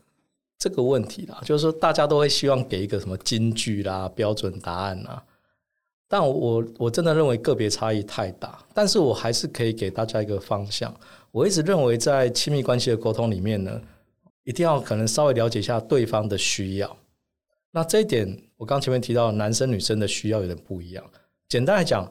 [0.57, 5.23] 这个问题啦，就是说大家都会希望给一个什么金句啦、标准答案啦。
[6.09, 10.93] 但我我真的认为个别差异太大，但是我还是可以给大家一个方向。
[11.31, 13.81] 我一直认为在亲密关系的沟通里面呢。
[14.45, 16.97] 一定要可能稍微了解一下对方的需要。
[17.71, 21.03] 那这一点，我刚前面提到，男生女生的需要有点不一样。
[21.49, 22.09] 简单来讲，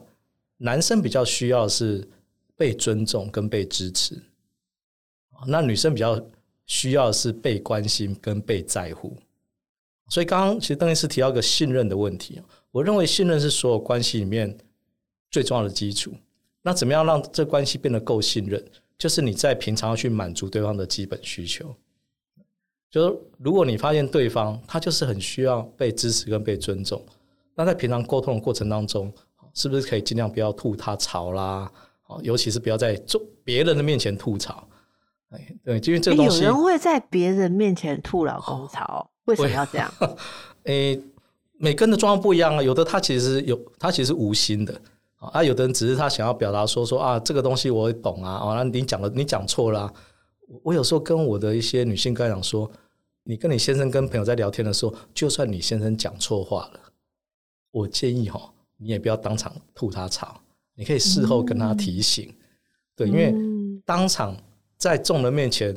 [0.57, 2.07] 男生比较需要的是
[2.55, 4.21] 被尊重跟被支持，
[5.47, 6.23] 那女生比较
[6.65, 9.17] 需要的是被关心跟被在乎。
[10.09, 14.55] 所以刚刚其实邓医师提到一个信任的问题，我认为信任是所有关系里面
[15.31, 16.13] 最重要的基础。
[16.61, 18.63] 那怎么样让这关系变得够信任？
[18.97, 21.75] 就是你在平常要去满足对方的基本需求。
[22.95, 27.03] 就是如果你发现对方他就是很需要被支持跟被尊重，
[27.53, 29.11] 那在平常沟通的过程当中，
[29.53, 31.69] 是不是可以尽量不要吐他槽啦？
[32.21, 34.65] 尤其是不要在做别人的面前吐槽。
[35.65, 39.91] 对，因为这个东西有人会在别人面前吐老公槽，为什么要这样？
[40.63, 40.97] 诶，
[41.57, 44.73] 每个人的状况不一样啊，有的他其实有，他其实是无心的
[45.17, 49.93] 啊，有的人只是他想要表达说说啊，这个东西我懂啊，啊，你讲了，你讲错了啊。
[50.63, 52.71] 我有时候跟我的一些女性跟讲说。
[53.27, 56.79] 你跟你先生跟朋友在聊天的时候，就算你先生讲错话了，
[57.71, 60.39] 我建议哈，你也不要当场吐他槽，
[60.75, 62.35] 你可以事后跟他提醒，嗯、
[62.95, 63.33] 对，因为
[63.83, 64.37] 当场
[64.77, 65.75] 在众人面前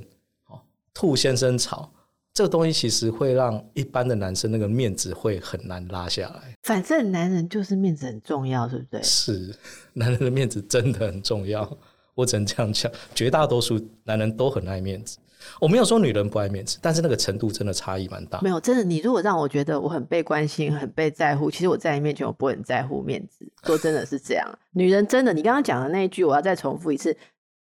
[0.93, 1.91] 吐先生槽，
[2.35, 6.55] 这个东西其实会让一般的男生那个面子会很难拉下来。
[6.65, 9.03] 反正男人就是面子很重要，对不对？
[9.03, 9.57] 是，
[9.95, 11.79] 男人的面子真的很重要，
[12.15, 15.19] 我只能这样讲，绝大多数男人都很爱面子。
[15.61, 18.41] 我没有说女人不爱面子，但是那个程度真的差异蛮大。
[18.41, 23.47] 没有，真的，你如果让我觉得我很被关心、很被在乎，其实我在你面前我不会很在乎面子。
[23.65, 27.17] 说真的是这样，女人真的，你刚刚讲的那一句，我要再重复一次，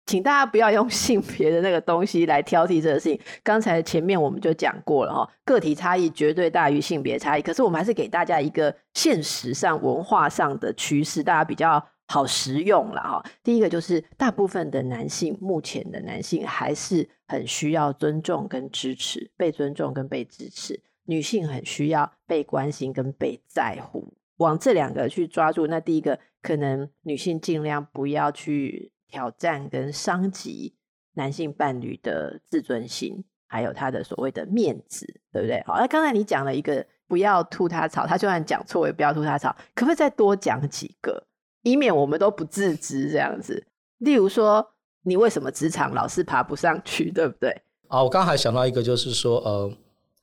[0.07, 3.19] 请大家不要用性别的那个东西来挑剔这个事情。
[3.43, 7.43] 刚才前面我们就讲过了哈，个体差异绝对大于性别差异。
[7.43, 11.85] 可是我们还是给大家一个现实上、文化上的趋势，大家比较。
[12.07, 13.25] 好实用了哈。
[13.43, 20.83] 第一个就是，大部分的男性，目前的男性还是很需要尊重跟支持，被尊重跟被支持。
[21.07, 25.67] 女性很需要被关心跟被在乎，往这两个去抓住。
[25.67, 30.75] 那第一个，可能女性尽量不要去挑战跟伤及
[31.13, 35.63] 男性伴侣的自尊心，还有他的所谓的面子，对不对？
[35.67, 41.27] 好，那刚才你讲了一个，不要吐他槽，他就算讲错，也不要吐他槽，可不可以再多讲几个？
[41.65, 43.67] 以免我们都不自知这样子，
[43.99, 44.65] 例如说，
[45.03, 47.51] 你为什么职场老是爬不上去，对不对？
[47.89, 49.73] 啊，我刚刚还想到一个，就是说，呃，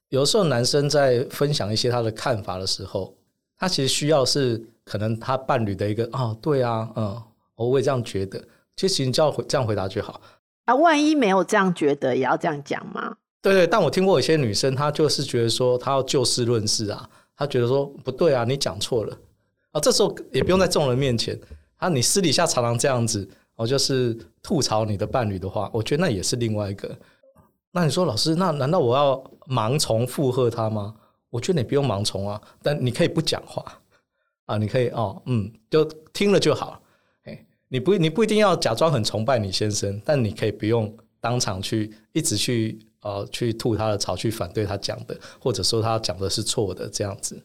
[0.09, 3.13] 有时候男生在分享一些他的看法的时候，
[3.57, 7.21] 他其实需要是可能他伴侣的一个啊、哦，对啊，嗯，
[7.55, 8.41] 我也这样觉得。
[8.75, 10.19] 其实你只要这样回答就好。
[10.65, 13.15] 啊，万一没有这样觉得，也要这样讲吗？
[13.41, 19.17] 对对，但我听过有些女生，她就是觉得说，她要就事论事啊，她觉得说不对啊，你讲错了。
[19.71, 21.39] 啊，这时候也不用在众人面前
[21.77, 26.95] 啊，你私底下常常这样子哦，就是吐槽你的伴侣的话，我觉得那也是另外一个。
[27.71, 30.93] 那你说老师，那难道我要盲从附和他吗？
[31.29, 33.63] 我觉得你不用盲从啊，但你可以不讲话
[34.45, 36.81] 啊，你可以哦，嗯，就听了就好。
[37.23, 47.41] 哎，你不你不一定要假装很崇拜你先生，但你可以不用当场去一直去呃去吐他的槽，去反对他讲的，或者说他讲的是错的这样子。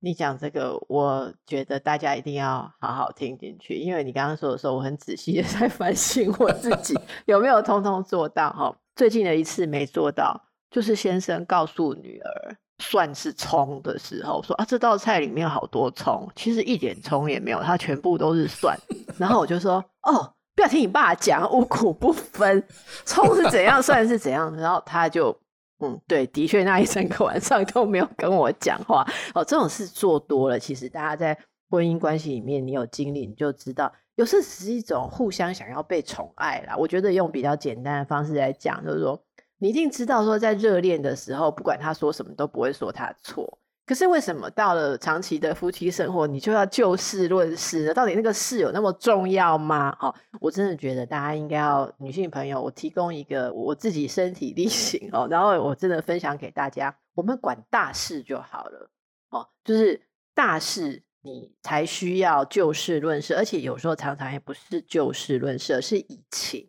[0.00, 6.94] 你讲这个，我觉得大家一定要好好听进去，因为你刚刚说的时候，我很仔细的 在反省我自己
[7.24, 8.76] 有没有通通做到哈。
[8.94, 10.38] 最近的一次没做到，
[10.70, 18.78] 就是先生告诉女儿蒜是葱的时候，说啊，这道菜里面好多葱，其实一点葱也没有，它全部都是蒜。
[19.18, 22.62] 然后我就说哦，不要听你爸讲五谷不分，
[23.04, 24.54] 葱是怎样，蒜是怎样。
[24.56, 25.36] 然后他就。
[25.78, 29.06] 嗯，对，的确那一整个晚上都没有跟我讲话。
[29.34, 36.74] 哦，这种事做多了，其实大家在婚姻关系里面，你有经历，你就知道，有时只是一种互相想要被宠爱啦。
[36.76, 39.22] 我觉得用比较简单的方式来讲，就是说，
[39.58, 43.58] 你一定知道说，在热恋的时候，不管他说什么，都不会说他错。
[43.86, 47.94] 可是为什么到了长期的夫妻生活，你就要就事论事呢？
[47.94, 49.96] 到底那个事有那么重要吗？
[50.00, 58.90] 哦，我真的觉得大家应该要女性朋友，我提供一个我自己身体力行哦，然后我真的分享给大家，我们管大事就好了
[59.30, 60.02] 哦，就是
[60.34, 66.68] 大事你才需要就事论事，而且有时候常常也不是就事论事，而是以情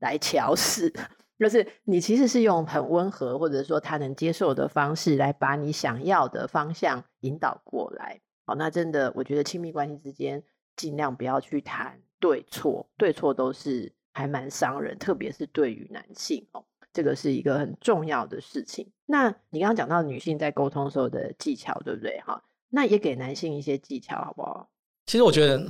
[0.00, 0.92] 来乔事。
[1.40, 8.20] 就是你其实是用很温和，或者说他能接受的方式来把你想要的方向引导过来。
[8.44, 10.42] 好，那真的，我觉得亲密关系之间
[10.76, 16.62] 尽量不要去谈对错，对错都是还蛮伤人，特别是对于男性哦，
[16.92, 18.92] 这个是一个很重要的事情。
[19.06, 22.20] 那你刚刚讲到女性在沟通时候的技巧，对不对？
[22.20, 24.68] 哈，那也给男性一些技巧，好不好？
[25.06, 25.66] 其实我觉得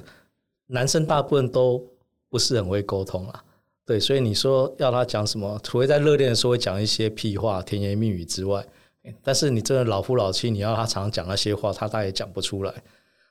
[0.66, 1.80] 男生大部分都
[2.28, 3.44] 不是很会沟通啦。
[3.90, 8.64] 对，所以你说要他讲什么，除非在热恋的时候会讲一些屁话、甜言蜜语之外，
[9.20, 12.72] 但是你真的老夫老妻，你要他常常讲那些话，他他也讲不出来。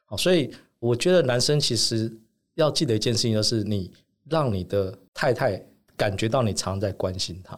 [0.04, 2.12] 好所以我觉得男生其实
[2.56, 3.90] 要记得一件事情，就是你
[4.30, 7.58] 让你的太太感觉到你常在关心他。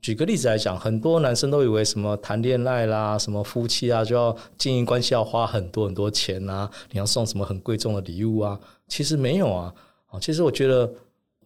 [0.00, 9.74] 举个例子来讲，很多男生都以为什么谈恋爱啦、什么夫妻啊，就要经营关系要花很多很多钱啊，你要送什么很贵重的礼物啊，其实没有啊。
[10.22, 10.90] 其实我觉得。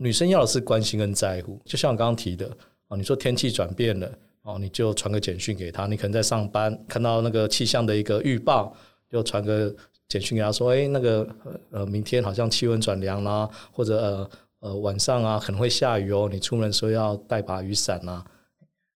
[0.02, 2.50] 女生要的是关心跟在乎，就像我刚刚提的
[2.88, 5.86] 啊，你说天气转变了哦，你就传个简讯给他。
[5.86, 8.74] 你可能在上班看到那个气象的一个预报，
[9.08, 9.72] 就传个
[10.08, 11.24] 简讯给他说：“哎，那个
[11.70, 18.24] 呃，明天好像气温转凉啦，或者呃呃晚上啊可能会下雨哦，你出门的时候要带把雨伞啊。”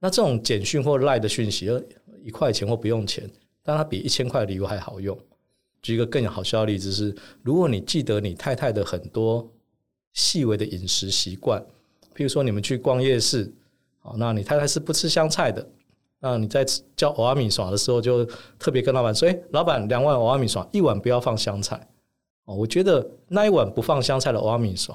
[0.01, 1.71] 那这种简讯或赖的讯息，
[2.23, 3.31] 一块钱或不用钱，
[3.63, 5.19] 但它比一千块的礼物还好用。
[5.83, 9.47] 举一个更好笑的例子是，如果你记得你太太的很多。
[10.15, 11.61] 细微的饮食习惯，
[12.17, 13.53] 譬如说你们去逛夜市，
[13.99, 15.69] 好，那你太太是不吃香菜的，
[16.21, 16.65] 那你在
[16.97, 18.25] 叫欧阿米耍的时候，就
[18.59, 21.87] 特别跟老板说：“哎，老板，两碗欧阿米耍，一碗不要放香菜。”
[22.47, 24.95] 哦，我觉得那一碗不放香菜的蚵仔面线，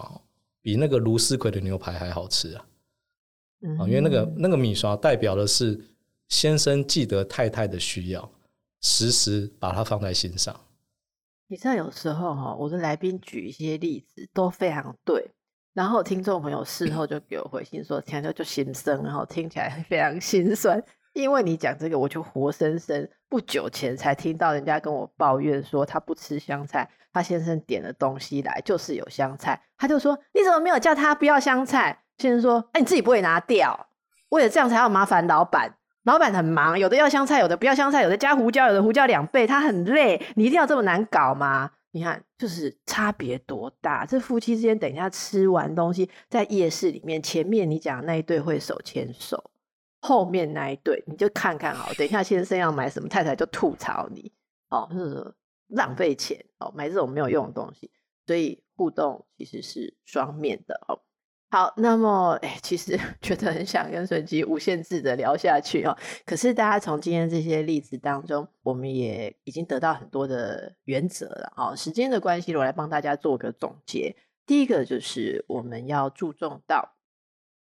[0.62, 2.66] 比那个卢丝葵的牛排还好吃啊！
[3.62, 5.80] 嗯，因为那个那个面线代表的是
[6.28, 8.32] 先生记得太太的需要，
[8.82, 10.58] 时时把它放在心上。
[11.52, 15.32] 你知道有时候哈，我的来宾举一些例子都非常对，
[15.74, 20.82] 然后听众朋友事后就给我回信说，听着就心酸，然后听起来非常心酸。
[21.14, 32.04] 因为你讲这个，我就活生生不久前才听到人家跟我抱怨说，他不吃香菜，他先生点了东西来就是有香菜，他就说你怎么没有叫他不要香菜？
[32.20, 33.88] 先生说，哎，你自己不会拿掉，
[34.30, 35.79] 为了这样才要麻烦老板。
[36.04, 40.22] 老板很忙，有的要香菜，有的不要香菜，有的加胡椒，有的胡椒两倍，他很累。
[40.36, 41.72] 你一定要这么难搞吗？
[41.92, 44.06] 你看，就是差别多大。
[44.06, 49.52] 这夫妻之间，等一下吃完东西，在夜市里面，前面你讲那一对会手牵手，
[50.00, 51.92] 后面那一对你就看看好。
[51.96, 54.32] 等一下先生要买什么，太太就吐槽你
[54.70, 55.34] 哦，就是
[55.68, 57.92] 浪费钱哦，买这种没有用的东西。
[58.26, 61.02] 所以互动其实是双面的哦。
[61.52, 65.98] 好，那么哎，其实 觉得很想跟孙吉无限制的聊下去哦。
[66.24, 71.76] 可是大家从今天这些例子当中，我们也已经得到很多的原则了哦。
[71.76, 74.16] 时间的关系，我来帮大家做个总结。
[74.46, 76.98] 第一个就是我们要注重到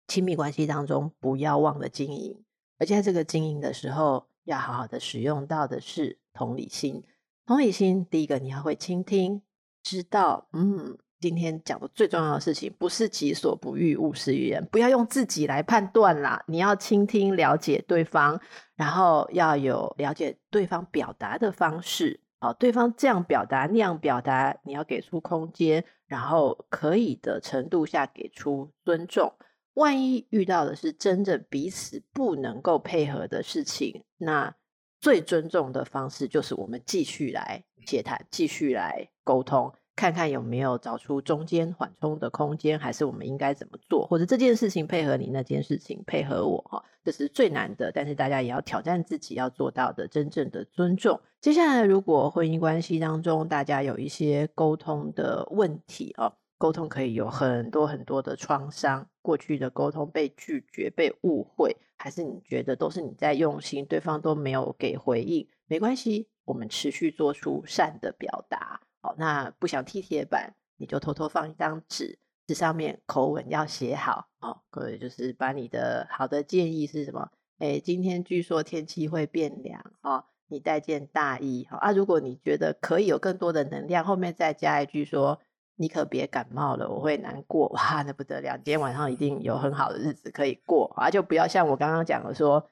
[0.08, 2.42] 亲密关系当中不要忘了经营，
[2.78, 7.04] 而且在这个经营的时候，要好好的使用到的是同理心。
[7.46, 9.42] 同理心，第一个你要会倾听，
[9.84, 10.98] 知道嗯。
[11.18, 14.64] 今天讲的最重要的事情，不是己所不欲，勿施于人。
[14.70, 18.40] 不要用自己来判断啦，你要倾听、了解对方，
[18.74, 22.20] 然后要有了解对方表达的方式。
[22.40, 29.32] 哦，对方这样表达、那样表达，你要给出空间，然后可以的程度下给出尊重。
[29.72, 34.54] 万一遇到的是真正彼此不能够配合的事情，那
[35.00, 39.72] 最尊重的方式就是我们继续来接谈，继续来沟通。
[39.96, 51.18] 看看有没有找出中间缓冲的空间，还是我们应该怎么做，或者这件事情配合你，那件事情配合我哈，这是最难的，但是大家也要挑战自己要做到的真正的尊重。
[51.40, 66.28] 接下来，如果婚姻关系当中大家有一些沟通的问题哦，沟通可以有很多很多的创伤，过去的沟通被拒绝、被误会，还是你觉得都是你在用心，对方都没有给回应，没关系。
[66.44, 68.80] 我们持续做出善的表达，
[69.18, 77.30] 那不想踢铁板，你就偷偷放一张纸，纸上面口吻要写好，哦，各位就是把你的好的建议是什么？
[77.58, 81.92] 诶，今天据说天气会变凉，哦，你带件大衣，好啊。
[81.92, 85.40] 如果你觉得可以有更多的能量，后面再加一句说，
[85.76, 92.68] 你可别感冒了，我会难过，哇，那不得了，今天晚上一定有很好的日子可以过，啊，就不要像我刚刚讲的说。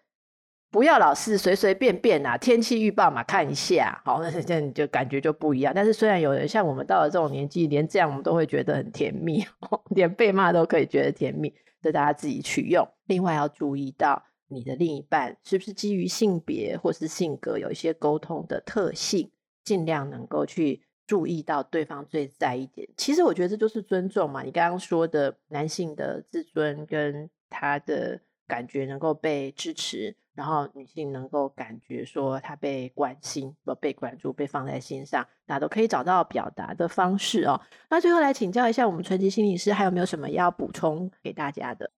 [0.74, 5.72] 不要老是随随便便啊，天气预报嘛，看一下， 好，那这样就感觉就不一样。
[5.72, 9.46] 但是虽然有人像我们到了这种年纪，连这样我们都会觉得很甜蜜，
[9.94, 12.84] 连被骂都可以觉得甜蜜，这大家自己取用。
[13.06, 19.30] 另外要注意到你的另一半是不是基于性别或是性格有一些沟通的特性，
[19.62, 22.88] 尽量能够去注意到对方最在意点。
[22.96, 24.42] 其实我觉得这就是尊重嘛。
[24.42, 30.16] 你刚刚说的男性的自尊跟他的感觉能够被支持。
[30.34, 37.60] 然后女性能够感觉说她被关心、被关注、被放在心上，大家都可以找到表达的方式哦。
[37.88, 41.90] 那最后来请教一下我们纯吉心理师，还有没有什么要补充给大家的？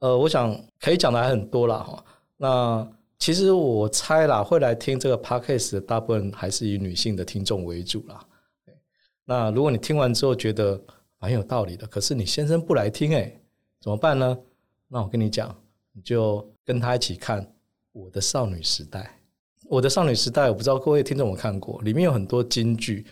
[0.00, 2.04] 呃，我想可以讲的还很多啦哈。
[2.36, 8.24] 那其实我猜啦，会来听这个 podcast 的大部分还是以女性的听众为主啦。
[9.24, 10.80] 那如果你听完之后觉得
[11.18, 13.40] 蛮有道理的，可是你先生不来听诶，
[13.80, 14.38] 怎么办呢？
[14.86, 15.54] 那我跟你讲，
[15.92, 17.46] 你就跟他一起看。
[17.98, 19.18] 我的少女时代，
[19.64, 23.04] 我的少女时代，我不知道各位听众有看过，里面有很多金句。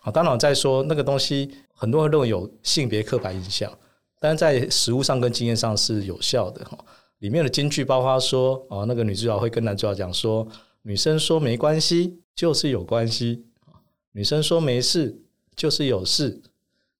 [0.00, 3.76] 好，当然我在说那个东西，很多人认为有性别刻板印象，
[4.20, 6.78] 但是在实物上跟经验上是有效的哈。
[7.18, 10.46] 里面的金句包括说，哦，那个女主角会跟男主角讲说，
[10.82, 13.44] 女生说没关系就是有关系，
[14.12, 15.20] 女生说没事
[15.56, 16.40] 就是有事。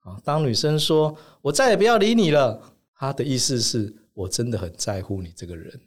[0.01, 2.61] 啊，当女生说我再也不要理你了，
[2.97, 5.81] 她的意思是我真的很在乎你这个人。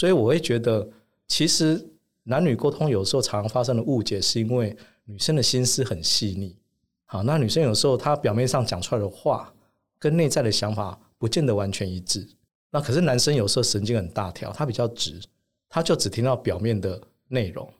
[0.00, 0.88] 所以我会觉得，
[1.28, 1.86] 其实
[2.22, 4.74] 男女沟通有时候常常发生的误解，是因为
[5.04, 6.56] 女生的心思很细腻。
[7.04, 9.52] 好，那女生有时候她表面上讲出来的话，
[9.98, 12.26] 跟内在的想法不见得完全一致。
[12.70, 15.20] 那可是男生有时候神经很大条，他比较直，
[15.68, 16.98] 他就只听到表面的
[17.28, 17.70] 内容，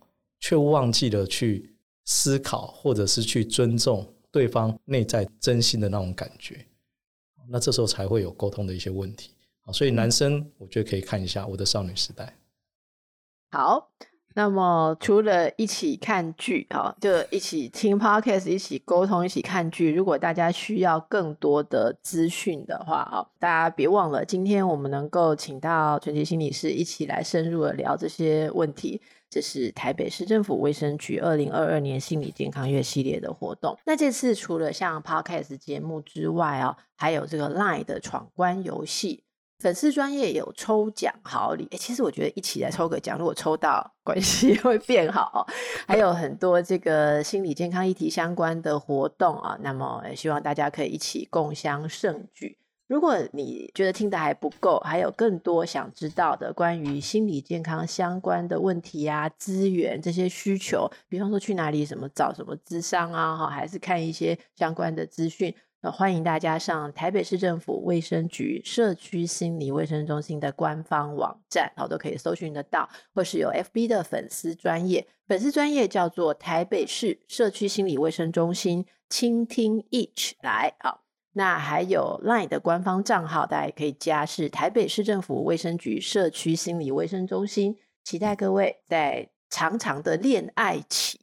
[0.41, 6.67] 却忘记了去思考，或者是去尊重对方内在真心的那种感觉。
[7.49, 9.31] 那这时候才会有沟通的一些问题。
[9.73, 12.25] 所以男生，我觉得可以看一下《我的少女时代》。
[13.57, 13.91] 好，
[14.35, 19.93] 那么除了一起看剧，哈，就一起听 Podcast，一起沟通，一起看剧。
[19.93, 29.01] 如果大家需要更多的资讯的话，哈，大家别忘了，今天我们能够请到纯吉心理师一起来深入的聊这些问题。
[29.29, 33.79] 这是台北市政府卫生局二零二二年心理健康月系列的活动。
[33.87, 39.23] 那这次除了像 Podcast 节目之外啊，还有这个 Line 的闯关游戏。
[39.61, 45.47] 粉丝专业有抽奖好礼，其实我觉得一起来抽个奖，如果抽到关系 会变好。
[45.87, 52.57] 还有很多这个心理健康议题相关的活动啊，那么也希望大家可以一起共襄盛举。
[52.89, 65.55] 如果你觉得听得还不够，还有更多想知道的关于心理健康相关的问题啊、资源这些需求，比方说去哪里什么找什么咨商啊，哈，还是看一些相关的资讯。
[65.83, 81.03] 那欢迎大家上台北市政府卫生局社区心理卫生中心的官方网站，好，都可以搜寻得到，或是有 FB 的粉丝专业，粉丝专业叫做台北市社区心理卫生中心，倾听 each 来，好，
[81.33, 91.20] 那还有 LINE 的官方账号，大家可以加，是台北市政府卫生局社区心理卫生中心，期待各位在长长的恋爱期。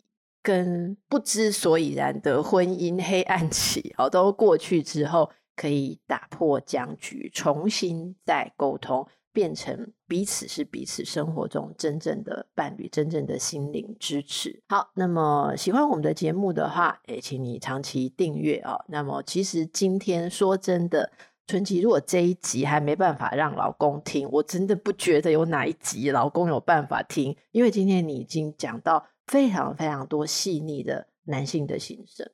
[0.47, 14.63] 跟不知所以然的婚姻黑暗期， 好，都过去之后，可以打破僵局，重新再沟通，变成彼此是彼此生活中真正的伴侣，真正的心灵支持。
[14.69, 18.85] 好，那么喜欢我们的节目的话，也请你长期订阅哦。
[18.87, 21.11] 那么，其实今天说真的，
[21.47, 29.07] 纯吉，如果这一集还没办法让老公听，我真的不觉得有哪一集老公有办法听，因为今天你已经讲到。
[29.27, 32.25] 非常非常多细腻的男性的心声，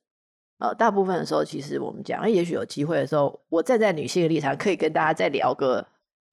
[0.59, 5.83] 呃，大部分的时候，其实我们讲，也许有机会的时候，我站在女性的立场，可以跟大家再聊个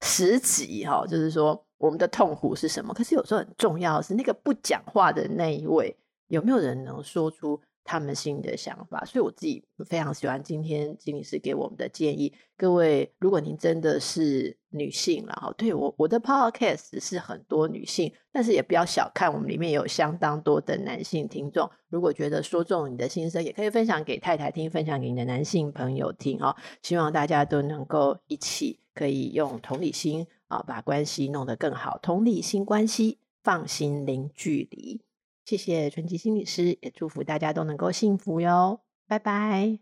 [0.01, 2.93] 十集哈，就是说我们的痛苦是什么。
[2.93, 9.03] 可是有时候很重要的是，那个不讲话的那一位，有没有人能说出他们心的想法。
[9.05, 12.33] 所以我自己非常喜欢今天金理师给我们的建议。
[12.57, 21.67] 各位，如果您真的是女性，然后对我我的 podcast 是很多女性，但是也不要小看我们里面有相当多的男性听众。
[21.89, 26.55] 如果觉得说中你的心声，也可以分享给太太听，分享给你的男性朋友听哦。
[26.83, 31.97] 希望大家都能够一起可以用同理心啊，把关系弄得更好。
[32.01, 35.01] 同理心关系，放心零距离。
[35.45, 38.81] 谢谢淳吉心理师，也祝福大家都能够幸福哟。
[39.07, 39.79] 拜拜。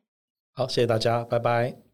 [0.54, 1.89] 好，谢谢大家，拜拜。